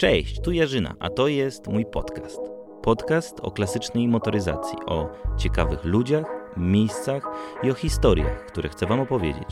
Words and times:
Cześć, 0.00 0.40
tu 0.40 0.52
Jarzyna, 0.52 0.94
a 1.00 1.10
to 1.10 1.28
jest 1.28 1.66
mój 1.66 1.86
podcast. 1.86 2.40
Podcast 2.82 3.40
o 3.42 3.50
klasycznej 3.50 4.08
motoryzacji, 4.08 4.78
o 4.86 5.08
ciekawych 5.38 5.84
ludziach, 5.84 6.26
miejscach 6.56 7.22
i 7.62 7.70
o 7.70 7.74
historiach, 7.74 8.46
które 8.46 8.68
chcę 8.68 8.86
Wam 8.86 9.00
opowiedzieć. 9.00 9.48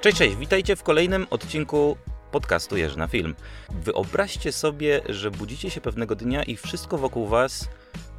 Cześć, 0.00 0.18
cześć, 0.18 0.36
witajcie 0.36 0.76
w 0.76 0.82
kolejnym 0.82 1.26
odcinku 1.30 1.96
podcastu 2.30 2.76
Jerzyna 2.76 3.08
Film. 3.08 3.34
Wyobraźcie 3.70 4.52
sobie, 4.52 5.00
że 5.08 5.30
budzicie 5.30 5.70
się 5.70 5.80
pewnego 5.80 6.14
dnia 6.14 6.42
i 6.42 6.56
wszystko 6.56 6.98
wokół 6.98 7.26
Was 7.26 7.68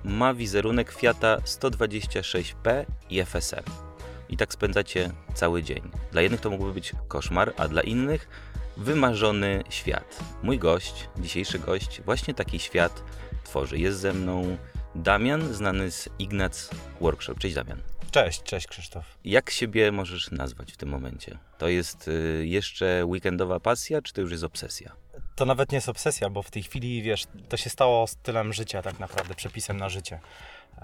ma 0.04 0.34
wizerunek 0.34 0.92
Fiata 0.92 1.38
126P 1.38 2.86
i 3.10 3.20
FSM. 3.26 3.85
I 4.30 4.38
tak 4.38 4.54
spędzacie 4.54 5.12
cały 5.34 5.64
dzień. 5.64 5.82
Dla 6.12 6.22
jednych 6.22 6.42
to 6.42 6.50
mógłby 6.50 6.74
być 6.74 6.92
koszmar, 7.08 7.54
a 7.58 7.68
dla 7.68 7.82
innych 7.82 8.30
wymarzony 8.78 9.64
świat. 9.70 10.20
Mój 10.44 10.60
gość, 10.60 11.10
dzisiejszy 11.18 11.60
gość, 11.60 12.02
właśnie 12.02 12.34
taki 12.34 12.60
świat 12.60 13.04
tworzy. 13.44 13.78
Jest 13.78 14.00
ze 14.00 14.14
mną 14.14 14.58
Damian, 14.96 15.54
znany 15.54 15.92
z 15.92 16.10
Ignac 16.20 16.70
Workshop. 17.02 17.36
Cześć 17.36 17.56
Damian. 17.56 17.82
Cześć, 18.12 18.44
cześć 18.44 18.68
Krzysztof. 18.68 19.18
Jak 19.26 19.50
siebie 19.50 19.92
możesz 19.92 20.32
nazwać 20.32 20.72
w 20.72 20.78
tym 20.78 20.90
momencie? 20.90 21.38
To 21.58 21.68
jest 21.68 22.08
y, 22.08 22.44
jeszcze 22.48 23.06
weekendowa 23.06 23.60
pasja, 23.60 24.02
czy 24.02 24.14
to 24.14 24.22
już 24.22 24.32
jest 24.32 24.44
obsesja? 24.44 24.96
To 25.36 25.46
nawet 25.46 25.72
nie 25.72 25.76
jest 25.76 25.90
obsesja, 25.90 26.30
bo 26.30 26.42
w 26.42 26.52
tej 26.52 26.64
chwili, 26.64 27.02
wiesz, 27.02 27.24
to 27.50 27.58
się 27.58 27.70
stało 27.70 28.08
stylem 28.08 28.54
życia 28.54 28.82
tak 28.82 29.00
naprawdę, 29.00 29.36
przepisem 29.36 29.78
na 29.78 29.90
życie. 29.90 30.20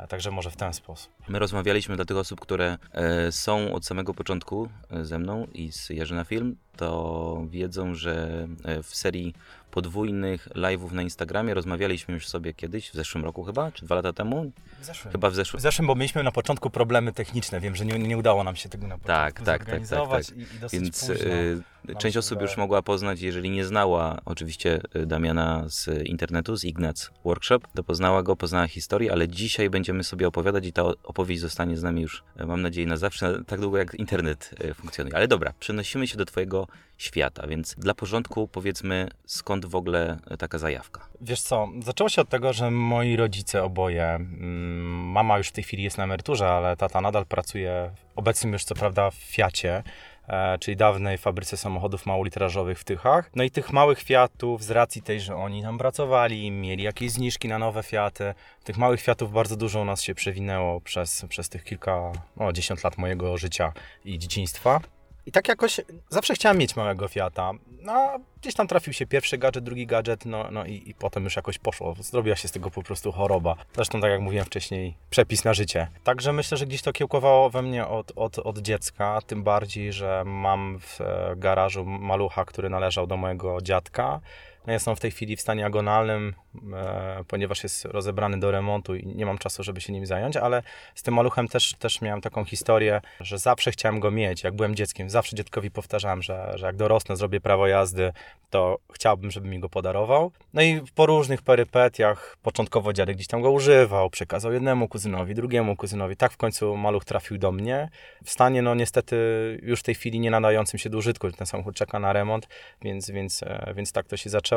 Także 0.10 0.32
może 0.32 0.52
w 0.52 0.56
ten 0.56 0.74
sposób. 0.74 1.12
My 1.28 1.40
rozmawialiśmy 1.40 1.96
dla 1.96 2.06
tych 2.06 2.18
osób, 2.18 2.40
które 2.40 2.78
e, 2.92 3.32
są 3.32 3.74
od 3.74 3.86
samego 3.86 4.14
początku 4.14 4.70
e, 4.92 5.06
ze 5.06 5.20
mną 5.20 5.48
i 5.54 5.72
z 5.72 5.90
Jarzyna 5.90 6.24
Film, 6.24 6.56
to 6.78 7.44
wiedzą, 7.50 7.96
że 7.96 8.48
e, 8.64 8.84
w 8.84 8.96
serii 8.96 9.34
podwójnych 9.72 10.48
live'ów 10.56 10.92
na 10.92 11.02
Instagramie 11.02 11.54
rozmawialiśmy 11.54 12.14
już 12.14 12.28
sobie 12.28 12.54
kiedyś, 12.54 12.90
w 12.90 12.94
zeszłym 12.94 13.24
roku 13.24 13.44
chyba, 13.44 13.72
czy 13.72 13.86
dwa 13.86 13.96
lata 13.96 14.14
temu? 14.14 14.52
W 14.82 14.86
zeszłym. 14.86 15.12
Chyba 15.12 15.30
w 15.30 15.34
W 15.34 15.36
zeszłym. 15.36 15.60
zeszłym, 15.62 15.88
bo 15.88 15.96
mieliśmy 15.96 16.24
na 16.24 16.32
początku 16.32 16.70
problemy 16.70 17.14
techniczne. 17.14 17.60
Wiem, 17.60 17.76
że 17.76 17.86
nie, 17.86 18.00
nie 18.00 18.18
udało 18.18 18.44
nam 18.44 18.56
się 18.56 18.70
tego 18.70 18.88
na 18.88 18.98
Tak, 18.98 19.34
początku 19.34 19.46
tak, 19.46 19.46
tak, 19.46 19.60
tak, 19.60 19.86
zorganizować 19.86 20.28
tak. 20.28 20.38
I, 20.38 20.42
i 20.42 20.46
Więc 20.72 21.08
nam 21.08 21.98
część 21.98 22.18
osób 22.18 22.32
udało. 22.38 22.48
już 22.50 22.58
mogła 22.58 22.82
poznać, 22.82 23.22
jeżeli 23.22 23.50
nie 23.50 23.66
znała 23.66 24.22
oczywiście 24.26 24.82
e, 24.94 25.06
Damiana 25.06 25.64
z 25.68 26.08
internetu, 26.08 26.56
z 26.58 26.64
Ignac 26.64 27.12
Workshop, 27.26 27.60
to 27.76 27.84
poznała 27.84 28.24
go, 28.24 28.36
poznała 28.36 28.68
historię, 28.68 29.12
ale 29.12 29.28
dzisiaj 29.28 29.70
będziemy 29.70 30.04
sobie 30.04 30.28
opowiadać 30.28 30.66
i 30.66 30.74
ta 30.74 30.84
opowieść 31.04 31.42
zostanie 31.42 31.78
z 31.78 31.84
nami 31.84 32.02
już, 32.02 32.24
e, 32.38 32.46
mam 32.46 32.62
nadzieję, 32.62 32.88
na 32.88 32.98
zawsze, 32.98 33.44
tak 33.48 33.60
długo 33.60 33.78
jak 33.78 33.94
internet 33.96 34.50
e, 34.60 34.74
funkcjonuje. 34.74 35.16
Ale 35.16 35.28
dobra, 35.28 35.54
przenosimy 35.60 36.08
się 36.08 36.18
do 36.18 36.26
twojego 36.26 36.68
świata, 36.98 37.48
więc 37.48 37.76
dla 37.78 37.94
porządku 37.94 38.48
powiedzmy, 38.48 39.08
skąd 39.26 39.61
w 39.66 39.76
ogóle 39.76 40.18
e, 40.28 40.38
taka 40.38 40.58
zajawka? 40.58 41.02
Wiesz 41.22 41.42
co, 41.42 41.68
zaczęło 41.80 42.10
się 42.10 42.22
od 42.22 42.30
tego, 42.30 42.54
że 42.54 42.72
moi 42.72 43.16
rodzice 43.16 43.64
oboje, 43.64 44.06
mm, 44.06 45.12
mama 45.12 45.38
już 45.38 45.48
w 45.48 45.52
tej 45.52 45.64
chwili 45.64 45.84
jest 45.84 45.98
na 45.98 46.04
emeryturze, 46.04 46.50
ale 46.50 46.78
tata 46.78 47.02
nadal 47.02 47.26
pracuje, 47.26 47.92
obecnie 48.16 48.52
już 48.52 48.64
co 48.64 48.76
prawda 48.76 49.12
w 49.12 49.16
Fiacie, 49.16 49.84
e, 50.28 50.58
czyli 50.58 50.78
dawnej 50.78 51.18
fabryce 51.18 51.58
samochodów 51.58 52.06
małolitrażowych 52.06 52.80
w 52.80 52.84
Tychach. 52.84 53.32
No 53.36 53.44
i 53.44 53.52
tych 53.52 53.74
małych 53.74 54.02
Fiatów, 54.02 54.64
z 54.64 54.72
racji 54.72 55.02
tej, 55.02 55.20
że 55.20 55.36
oni 55.36 55.62
tam 55.62 55.78
pracowali, 55.78 56.52
mieli 56.52 56.84
jakieś 56.84 57.12
zniżki 57.12 57.48
na 57.48 57.60
nowe 57.60 57.84
Fiaty, 57.84 58.34
tych 58.64 58.78
małych 58.78 59.02
Fiatów 59.02 59.32
bardzo 59.32 59.56
dużo 59.56 59.82
u 59.82 59.86
nas 59.86 60.02
się 60.02 60.16
przewinęło 60.16 60.82
przez, 60.82 61.26
przez 61.30 61.50
tych 61.50 61.64
kilka, 61.64 62.12
no 62.38 62.54
dziesiąt 62.54 62.84
lat 62.84 62.98
mojego 62.98 63.38
życia 63.38 63.74
i 64.06 64.20
dzieciństwa. 64.20 64.80
I 65.26 65.32
tak 65.32 65.48
jakoś 65.48 65.82
zawsze 66.10 66.34
chciałem 66.34 66.58
mieć 66.58 66.76
małego 66.76 67.08
Fiata. 67.08 67.52
No, 67.82 68.20
gdzieś 68.42 68.54
tam 68.54 68.68
trafił 68.68 68.94
się 68.94 69.06
pierwszy 69.06 69.38
gadżet, 69.38 69.64
drugi 69.64 69.88
gadżet, 69.88 70.26
no, 70.26 70.52
no 70.52 70.66
i, 70.66 70.90
i 70.90 70.94
potem 70.94 71.24
już 71.24 71.36
jakoś 71.36 71.60
poszło. 71.60 71.96
Zrobiła 72.00 72.36
się 72.36 72.48
z 72.48 72.52
tego 72.52 72.72
po 72.72 72.84
prostu 72.84 73.12
choroba. 73.12 73.56
Zresztą, 73.76 74.02
tak 74.02 74.12
jak 74.12 74.22
mówiłem 74.22 74.46
wcześniej, 74.46 74.96
przepis 75.10 75.44
na 75.44 75.54
życie. 75.54 75.88
Także 76.04 76.34
myślę, 76.34 76.58
że 76.58 76.66
gdzieś 76.66 76.82
to 76.82 76.94
kiełkowało 76.94 77.50
we 77.50 77.62
mnie 77.62 77.88
od, 77.88 78.12
od, 78.16 78.40
od 78.40 78.58
dziecka, 78.60 79.20
tym 79.28 79.44
bardziej, 79.44 79.94
że 79.94 80.24
mam 80.26 80.80
w 80.80 81.02
e, 81.02 81.34
garażu 81.38 81.86
malucha, 81.86 82.46
który 82.46 82.70
należał 82.70 83.08
do 83.08 83.18
mojego 83.18 83.62
dziadka. 83.62 84.22
No 84.68 84.74
on 84.86 84.96
w 84.96 85.00
tej 85.00 85.12
chwili 85.12 85.36
w 85.36 85.42
stanie 85.42 85.66
agonalnym, 85.66 86.34
e, 86.74 87.24
ponieważ 87.28 87.64
jest 87.64 87.86
rozebrany 87.86 88.40
do 88.40 88.52
remontu 88.52 88.96
i 88.96 89.08
nie 89.08 89.26
mam 89.26 89.38
czasu, 89.38 89.64
żeby 89.64 89.82
się 89.82 89.94
nim 89.94 90.06
zająć, 90.06 90.38
ale 90.38 90.64
z 90.96 91.04
tym 91.04 91.14
maluchem 91.14 91.48
też, 91.48 91.74
też 91.74 92.02
miałem 92.02 92.22
taką 92.22 92.46
historię, 92.46 93.02
że 93.20 93.38
zawsze 93.38 93.72
chciałem 93.72 94.00
go 94.00 94.12
mieć. 94.12 94.44
Jak 94.44 94.56
byłem 94.56 94.76
dzieckiem, 94.76 95.10
zawsze 95.10 95.36
dziadkowi 95.36 95.72
powtarzałem, 95.72 96.22
że, 96.22 96.52
że 96.56 96.66
jak 96.66 96.76
dorosnę, 96.76 97.16
zrobię 97.16 97.42
prawo 97.42 97.68
jazdy, 97.68 98.12
to 98.50 98.78
chciałbym, 98.94 99.32
żeby 99.32 99.48
mi 99.48 99.60
go 99.60 99.70
podarował. 99.70 100.32
No 100.54 100.62
i 100.62 100.82
po 100.96 101.06
różnych 101.06 101.42
perypetiach, 101.42 102.38
początkowo 102.42 102.94
dziadek 102.94 103.16
gdzieś 103.16 103.28
tam 103.28 103.42
go 103.42 103.52
używał, 103.52 104.10
przekazał 104.10 104.54
jednemu 104.54 104.88
kuzynowi, 104.88 105.36
drugiemu 105.36 105.76
kuzynowi. 105.76 106.16
Tak 106.16 106.32
w 106.32 106.38
końcu 106.38 106.78
maluch 106.78 107.06
trafił 107.06 107.38
do 107.38 107.52
mnie. 107.52 107.90
W 108.24 108.30
stanie, 108.30 108.62
no 108.62 108.76
niestety, 108.76 109.16
już 109.64 109.80
w 109.80 109.84
tej 109.84 109.96
chwili 109.96 110.20
nie 110.20 110.32
nadającym 110.32 110.80
się 110.80 110.90
do 110.90 110.98
użytku. 110.98 111.32
Ten 111.32 111.48
samochód 111.48 111.76
czeka 111.76 112.00
na 112.00 112.14
remont, 112.14 112.48
więc, 112.82 113.12
więc, 113.12 113.44
e, 113.44 113.74
więc 113.76 113.92
tak 113.92 114.08
to 114.08 114.18
się 114.18 114.30
zaczęło. 114.30 114.51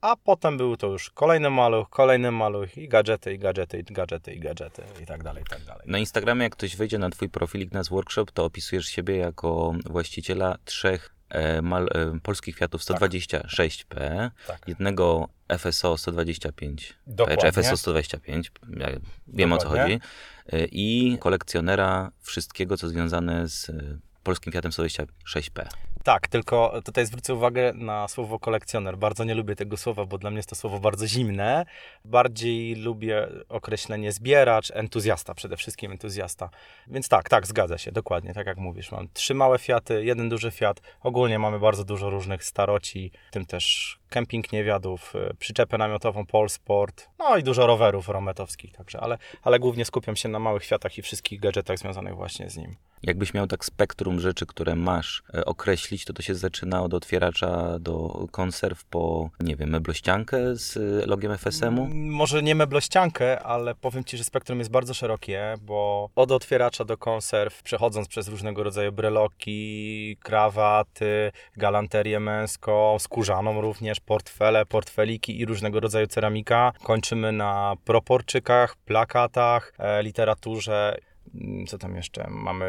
A 0.00 0.16
potem 0.16 0.56
był 0.56 0.76
to 0.76 0.86
już 0.86 1.10
kolejny 1.10 1.50
maluch, 1.50 1.88
kolejny 1.90 2.30
maluch 2.30 2.76
i 2.76 2.88
gadżety, 2.88 3.34
i 3.34 3.38
gadżety, 3.38 3.78
i 3.78 3.84
gadżety, 3.84 4.34
i 4.34 4.40
gadżety, 4.40 4.82
i 5.02 5.06
tak 5.06 5.22
dalej, 5.22 5.42
i 5.42 5.46
tak 5.46 5.64
dalej. 5.64 5.82
Na 5.86 5.98
Instagramie, 5.98 6.42
jak 6.42 6.52
ktoś 6.52 6.76
wejdzie 6.76 6.98
na 6.98 7.10
twój 7.10 7.28
profil 7.28 7.60
Ignac 7.60 7.88
Workshop, 7.88 8.26
to 8.34 8.44
opisujesz 8.44 8.86
siebie 8.86 9.16
jako 9.16 9.72
właściciela 9.90 10.56
trzech 10.64 11.14
e, 11.28 11.62
mal, 11.62 11.88
e, 11.94 12.20
polskich 12.22 12.56
Fiatów 12.56 12.82
126P, 12.82 14.30
Tak. 14.46 14.68
jednego 14.68 15.28
FSO 15.58 15.98
125, 15.98 16.94
Dokładnie. 17.06 17.36
czy 17.52 17.62
FSO 17.62 17.76
125, 17.76 18.52
ja 18.76 18.88
wiem 19.26 19.52
o 19.52 19.56
co 19.56 19.64
Dokładnie. 19.64 20.00
chodzi, 20.48 20.62
e, 20.62 20.66
i 20.72 21.18
kolekcjonera 21.20 22.10
wszystkiego, 22.20 22.76
co 22.76 22.88
związane 22.88 23.48
z 23.48 23.70
e, 23.70 23.98
polskim 24.22 24.52
Fiatem 24.52 24.70
126P. 24.70 25.66
Tak, 26.04 26.28
tylko 26.28 26.82
tutaj 26.84 27.06
zwrócę 27.06 27.34
uwagę 27.34 27.72
na 27.74 28.08
słowo 28.08 28.38
kolekcjoner. 28.38 28.98
Bardzo 28.98 29.24
nie 29.24 29.34
lubię 29.34 29.56
tego 29.56 29.76
słowa, 29.76 30.04
bo 30.04 30.18
dla 30.18 30.30
mnie 30.30 30.36
jest 30.36 30.48
to 30.48 30.54
słowo 30.54 30.80
bardzo 30.80 31.06
zimne. 31.06 31.66
Bardziej 32.04 32.74
lubię 32.74 33.28
określenie 33.48 34.12
zbieracz, 34.12 34.70
entuzjasta, 34.74 35.34
przede 35.34 35.56
wszystkim 35.56 35.92
entuzjasta. 35.92 36.50
Więc 36.86 37.08
tak, 37.08 37.28
tak, 37.28 37.46
zgadza 37.46 37.78
się, 37.78 37.92
dokładnie, 37.92 38.34
tak 38.34 38.46
jak 38.46 38.58
mówisz. 38.58 38.92
Mam 38.92 39.08
trzy 39.14 39.34
małe 39.34 39.58
Fiaty, 39.58 40.04
jeden 40.04 40.28
duży 40.28 40.50
Fiat. 40.50 40.80
Ogólnie 41.00 41.38
mamy 41.38 41.58
bardzo 41.58 41.84
dużo 41.84 42.10
różnych 42.10 42.44
staroci, 42.44 43.10
tym 43.30 43.46
też 43.46 43.98
kemping 44.12 44.52
niewiadów, 44.52 45.14
y, 45.30 45.34
przyczepę 45.38 45.78
namiotową 45.78 46.26
Polsport, 46.26 47.08
no 47.18 47.36
i 47.36 47.42
dużo 47.42 47.66
rowerów 47.66 48.08
rometowskich 48.08 48.72
także, 48.72 49.00
ale, 49.00 49.18
ale 49.42 49.58
głównie 49.58 49.84
skupiam 49.84 50.16
się 50.16 50.28
na 50.28 50.38
małych 50.38 50.64
Fiatach 50.64 50.98
i 50.98 51.02
wszystkich 51.02 51.40
gadżetach 51.40 51.78
związanych 51.78 52.16
właśnie 52.16 52.50
z 52.50 52.56
nim. 52.56 52.76
Jakbyś 53.02 53.34
miał 53.34 53.46
tak 53.46 53.64
spektrum 53.64 54.20
rzeczy, 54.20 54.46
które 54.46 54.74
masz 54.74 55.22
e, 55.34 55.44
określić, 55.44 56.04
to 56.04 56.12
to 56.12 56.22
się 56.22 56.34
zaczyna 56.34 56.82
od 56.82 56.94
otwieracza 56.94 57.78
do 57.78 58.26
konserw 58.30 58.84
po, 58.84 59.30
nie 59.40 59.56
wiem, 59.56 59.70
meblościankę 59.70 60.56
z 60.56 60.76
e, 60.76 61.06
logiem 61.06 61.38
FSM-u? 61.38 61.84
Mm, 61.84 62.08
Może 62.08 62.42
nie 62.42 62.54
meblościankę, 62.54 63.42
ale 63.42 63.74
powiem 63.74 64.04
Ci, 64.04 64.18
że 64.18 64.24
spektrum 64.24 64.58
jest 64.58 64.70
bardzo 64.70 64.94
szerokie, 64.94 65.54
bo 65.60 66.10
od 66.14 66.32
otwieracza 66.32 66.84
do 66.84 66.96
konserw, 66.96 67.62
przechodząc 67.62 68.08
przez 68.08 68.28
różnego 68.28 68.62
rodzaju 68.62 68.92
breloki, 68.92 70.16
krawaty, 70.22 71.32
galanterię 71.56 72.20
męską, 72.20 72.98
skórzaną 72.98 73.60
również, 73.60 74.00
portfele, 74.06 74.66
portfeliki 74.66 75.40
i 75.40 75.44
różnego 75.46 75.80
rodzaju 75.80 76.06
ceramika. 76.06 76.72
Kończymy 76.82 77.32
na 77.32 77.74
proporczykach, 77.84 78.76
plakatach, 78.76 79.72
e, 79.78 80.02
literaturze. 80.02 80.96
Mm, 81.34 81.66
Co 81.66 81.78
tam 81.78 81.96
jeszcze? 81.96 82.26
Mamy 82.30 82.66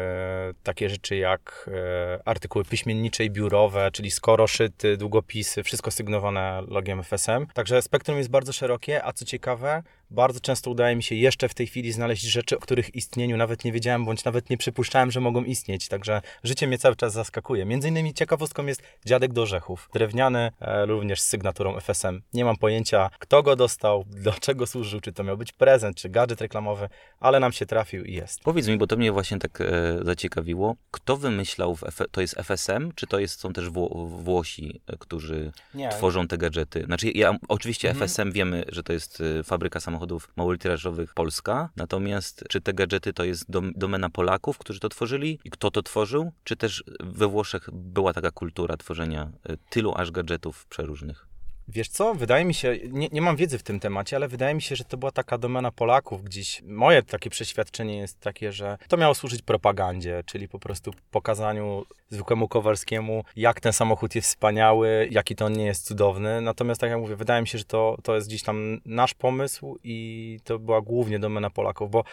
takie 0.62 0.88
rzeczy 0.90 1.16
jak 1.16 1.70
e, 1.72 2.28
artykuły 2.28 2.64
piśmiennicze 2.64 3.24
i 3.24 3.30
biurowe, 3.30 3.90
czyli 3.92 4.10
skoroszyty, 4.10 4.96
długopisy, 4.96 5.62
wszystko 5.62 5.90
sygnowane 5.90 6.62
logiem 6.68 7.02
FSM. 7.02 7.46
Także 7.54 7.82
spektrum 7.82 8.18
jest 8.18 8.30
bardzo 8.30 8.52
szerokie, 8.52 9.04
a 9.04 9.12
co 9.12 9.24
ciekawe, 9.24 9.82
bardzo 10.10 10.40
często 10.40 10.70
udaje 10.70 10.96
mi 10.96 11.02
się 11.02 11.14
jeszcze 11.14 11.48
w 11.48 11.54
tej 11.54 11.66
chwili 11.66 11.92
znaleźć 11.92 12.22
rzeczy, 12.22 12.56
o 12.56 12.60
których 12.60 12.94
istnieniu 12.94 13.36
nawet 13.36 13.64
nie 13.64 13.72
wiedziałem, 13.72 14.04
bądź 14.04 14.24
nawet 14.24 14.50
nie 14.50 14.56
przypuszczałem, 14.56 15.10
że 15.10 15.20
mogą 15.20 15.44
istnieć. 15.44 15.88
Także 15.88 16.20
życie 16.44 16.66
mnie 16.66 16.78
cały 16.78 16.96
czas 16.96 17.12
zaskakuje. 17.12 17.64
Między 17.64 17.88
innymi 17.88 18.14
ciekawostką 18.14 18.66
jest 18.66 18.82
dziadek 19.06 19.32
do 19.32 19.42
orzechów. 19.42 19.88
Drewniany, 19.94 20.50
e, 20.60 20.86
również 20.86 21.20
z 21.20 21.26
sygnaturą 21.26 21.76
FSM. 21.76 22.22
Nie 22.32 22.44
mam 22.44 22.56
pojęcia, 22.56 23.10
kto 23.18 23.42
go 23.42 23.56
dostał, 23.56 24.04
do 24.08 24.32
czego 24.32 24.66
służył, 24.66 25.00
czy 25.00 25.12
to 25.12 25.24
miał 25.24 25.36
być 25.36 25.52
prezent, 25.52 25.96
czy 25.96 26.08
gadżet 26.08 26.40
reklamowy, 26.40 26.88
ale 27.20 27.40
nam 27.40 27.52
się 27.52 27.66
trafił 27.66 28.04
i 28.04 28.14
jest. 28.14 28.40
Powiedz 28.42 28.68
mi, 28.68 28.76
bo 28.76 28.86
to 28.86 28.96
mnie 28.96 29.12
właśnie 29.12 29.38
tak 29.38 29.60
e, 29.60 29.64
zaciekawiło. 30.02 30.76
Kto 30.90 31.16
wymyślał, 31.16 31.78
to 32.10 32.20
jest 32.20 32.34
FSM, 32.38 32.92
czy 32.94 33.06
to 33.06 33.18
jest, 33.18 33.40
są 33.40 33.52
też 33.52 33.70
Wło- 33.70 34.08
Włosi, 34.08 34.80
e, 34.86 34.96
którzy 34.98 35.52
Nie, 35.74 35.88
tworzą 35.88 36.28
te 36.28 36.38
gadżety? 36.38 36.84
Znaczy, 36.84 37.10
ja, 37.10 37.36
oczywiście 37.48 37.88
Mhm. 37.90 38.04
FSM 38.08 38.32
wiemy, 38.32 38.64
że 38.68 38.82
to 38.82 38.92
jest 38.92 39.22
e, 39.40 39.42
fabryka 39.44 39.80
samochodów 39.80 40.03
samochodów 40.04 40.28
małoliterażowych 40.36 41.14
Polska. 41.14 41.70
Natomiast 41.76 42.44
czy 42.48 42.60
te 42.60 42.74
gadżety 42.74 43.12
to 43.12 43.24
jest 43.24 43.50
dom, 43.50 43.72
domena 43.76 44.10
Polaków, 44.10 44.58
którzy 44.58 44.80
to 44.80 44.88
tworzyli 44.88 45.38
i 45.44 45.50
kto 45.50 45.70
to 45.70 45.82
tworzył? 45.82 46.32
Czy 46.44 46.56
też 46.56 46.84
we 47.00 47.28
Włoszech 47.28 47.68
była 47.72 48.12
taka 48.12 48.30
kultura 48.30 48.76
tworzenia 48.76 49.30
y, 49.50 49.58
tylu 49.70 49.92
aż 49.96 50.10
gadżetów 50.10 50.66
przeróżnych? 50.66 51.33
Wiesz 51.68 51.88
co, 51.88 52.14
wydaje 52.14 52.44
mi 52.44 52.54
się, 52.54 52.78
nie, 52.90 53.08
nie, 53.12 53.22
mam 53.22 53.36
wiedzy 53.36 53.58
w 53.58 53.62
tym 53.62 53.80
temacie, 53.80 54.16
ale 54.16 54.28
wydaje 54.28 54.54
mi 54.54 54.62
się, 54.62 54.76
że 54.76 54.84
to 54.84 54.96
była 54.96 55.12
taka 55.12 55.38
domena 55.38 55.70
Polaków 55.70 56.24
gdzieś. 56.24 56.62
Moje 56.62 57.02
takie 57.02 57.30
przeświadczenie 57.30 57.98
jest 57.98 58.20
takie, 58.20 58.52
że 58.52 58.78
to 58.88 58.96
miało 58.96 59.14
służyć 59.14 59.42
propagandzie, 59.42 60.22
czyli 60.26 60.48
po 60.48 60.58
prostu 60.58 60.90
pokazaniu 61.10 61.84
zwykłemu 62.10 62.48
Kowalskiemu, 62.48 63.24
jak 63.36 63.60
ten 63.60 63.72
samochód 63.72 64.14
jest 64.14 64.28
wspaniały, 64.28 65.08
jaki 65.10 65.36
to 65.36 65.44
on 65.44 65.52
nie 65.52 65.64
jest 65.64 65.86
cudowny. 65.86 66.40
Natomiast 66.40 66.80
tak 66.80 66.90
jak 66.90 66.98
mówię, 66.98 67.16
wydaje 67.16 67.42
mi 67.42 67.48
się, 67.48 67.58
że 67.58 67.64
to, 67.64 67.96
to 68.02 68.14
jest 68.14 68.28
gdzieś 68.28 68.42
tam 68.42 68.80
nasz 68.84 69.14
pomysł 69.14 69.78
i 69.84 70.38
to 70.44 70.58
była 70.58 70.80
głównie 70.80 71.18
domena 71.18 71.50
Polaków, 71.50 71.90
bo 71.90 72.04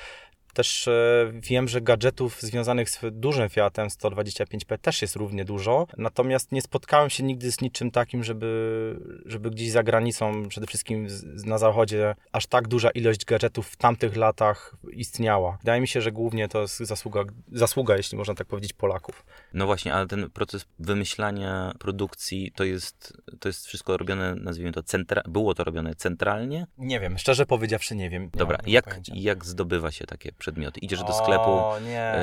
też 0.53 0.87
e, 0.87 1.31
wiem, 1.33 1.67
że 1.67 1.81
gadżetów 1.81 2.41
związanych 2.41 2.89
z 2.89 2.99
dużym 3.11 3.49
Fiatem 3.49 3.87
125P 3.87 4.77
też 4.77 5.01
jest 5.01 5.15
równie 5.15 5.45
dużo, 5.45 5.87
natomiast 5.97 6.51
nie 6.51 6.61
spotkałem 6.61 7.09
się 7.09 7.23
nigdy 7.23 7.51
z 7.51 7.61
niczym 7.61 7.91
takim, 7.91 8.23
żeby, 8.23 9.21
żeby 9.25 9.49
gdzieś 9.49 9.71
za 9.71 9.83
granicą, 9.83 10.47
przede 10.49 10.67
wszystkim 10.67 11.07
na 11.45 11.57
zachodzie, 11.57 12.15
aż 12.31 12.47
tak 12.47 12.67
duża 12.67 12.89
ilość 12.89 13.25
gadżetów 13.25 13.67
w 13.67 13.75
tamtych 13.75 14.15
latach 14.15 14.75
istniała. 14.91 15.57
Wydaje 15.57 15.81
mi 15.81 15.87
się, 15.87 16.01
że 16.01 16.11
głównie 16.11 16.47
to 16.47 16.61
jest 16.61 16.77
zasługa, 16.77 17.23
zasługa 17.51 17.97
jeśli 17.97 18.17
można 18.17 18.35
tak 18.35 18.47
powiedzieć, 18.47 18.73
Polaków. 18.73 19.25
No 19.53 19.65
właśnie, 19.65 19.93
ale 19.93 20.07
ten 20.07 20.29
proces 20.29 20.65
wymyślania 20.79 21.73
produkcji 21.79 22.51
to 22.55 22.63
jest, 22.63 23.13
to 23.39 23.49
jest 23.49 23.67
wszystko 23.67 23.97
robione, 23.97 24.35
nazwijmy 24.35 24.71
to, 24.71 24.81
centra- 24.81 25.29
było 25.29 25.53
to 25.53 25.63
robione 25.63 25.95
centralnie? 25.95 26.67
Nie 26.77 26.99
wiem, 26.99 27.17
szczerze 27.17 27.45
powiedziawszy 27.45 27.95
nie 27.95 28.09
wiem. 28.09 28.23
Nie 28.23 28.29
Dobra, 28.29 28.57
jak, 28.65 28.99
jak 29.13 29.45
zdobywa 29.45 29.91
się 29.91 30.05
takie 30.05 30.31
przedmioty. 30.41 30.79
Idziesz 30.79 31.03
do 31.03 31.13
sklepu. 31.13 31.49
O 31.51 31.79
nie. 31.79 32.15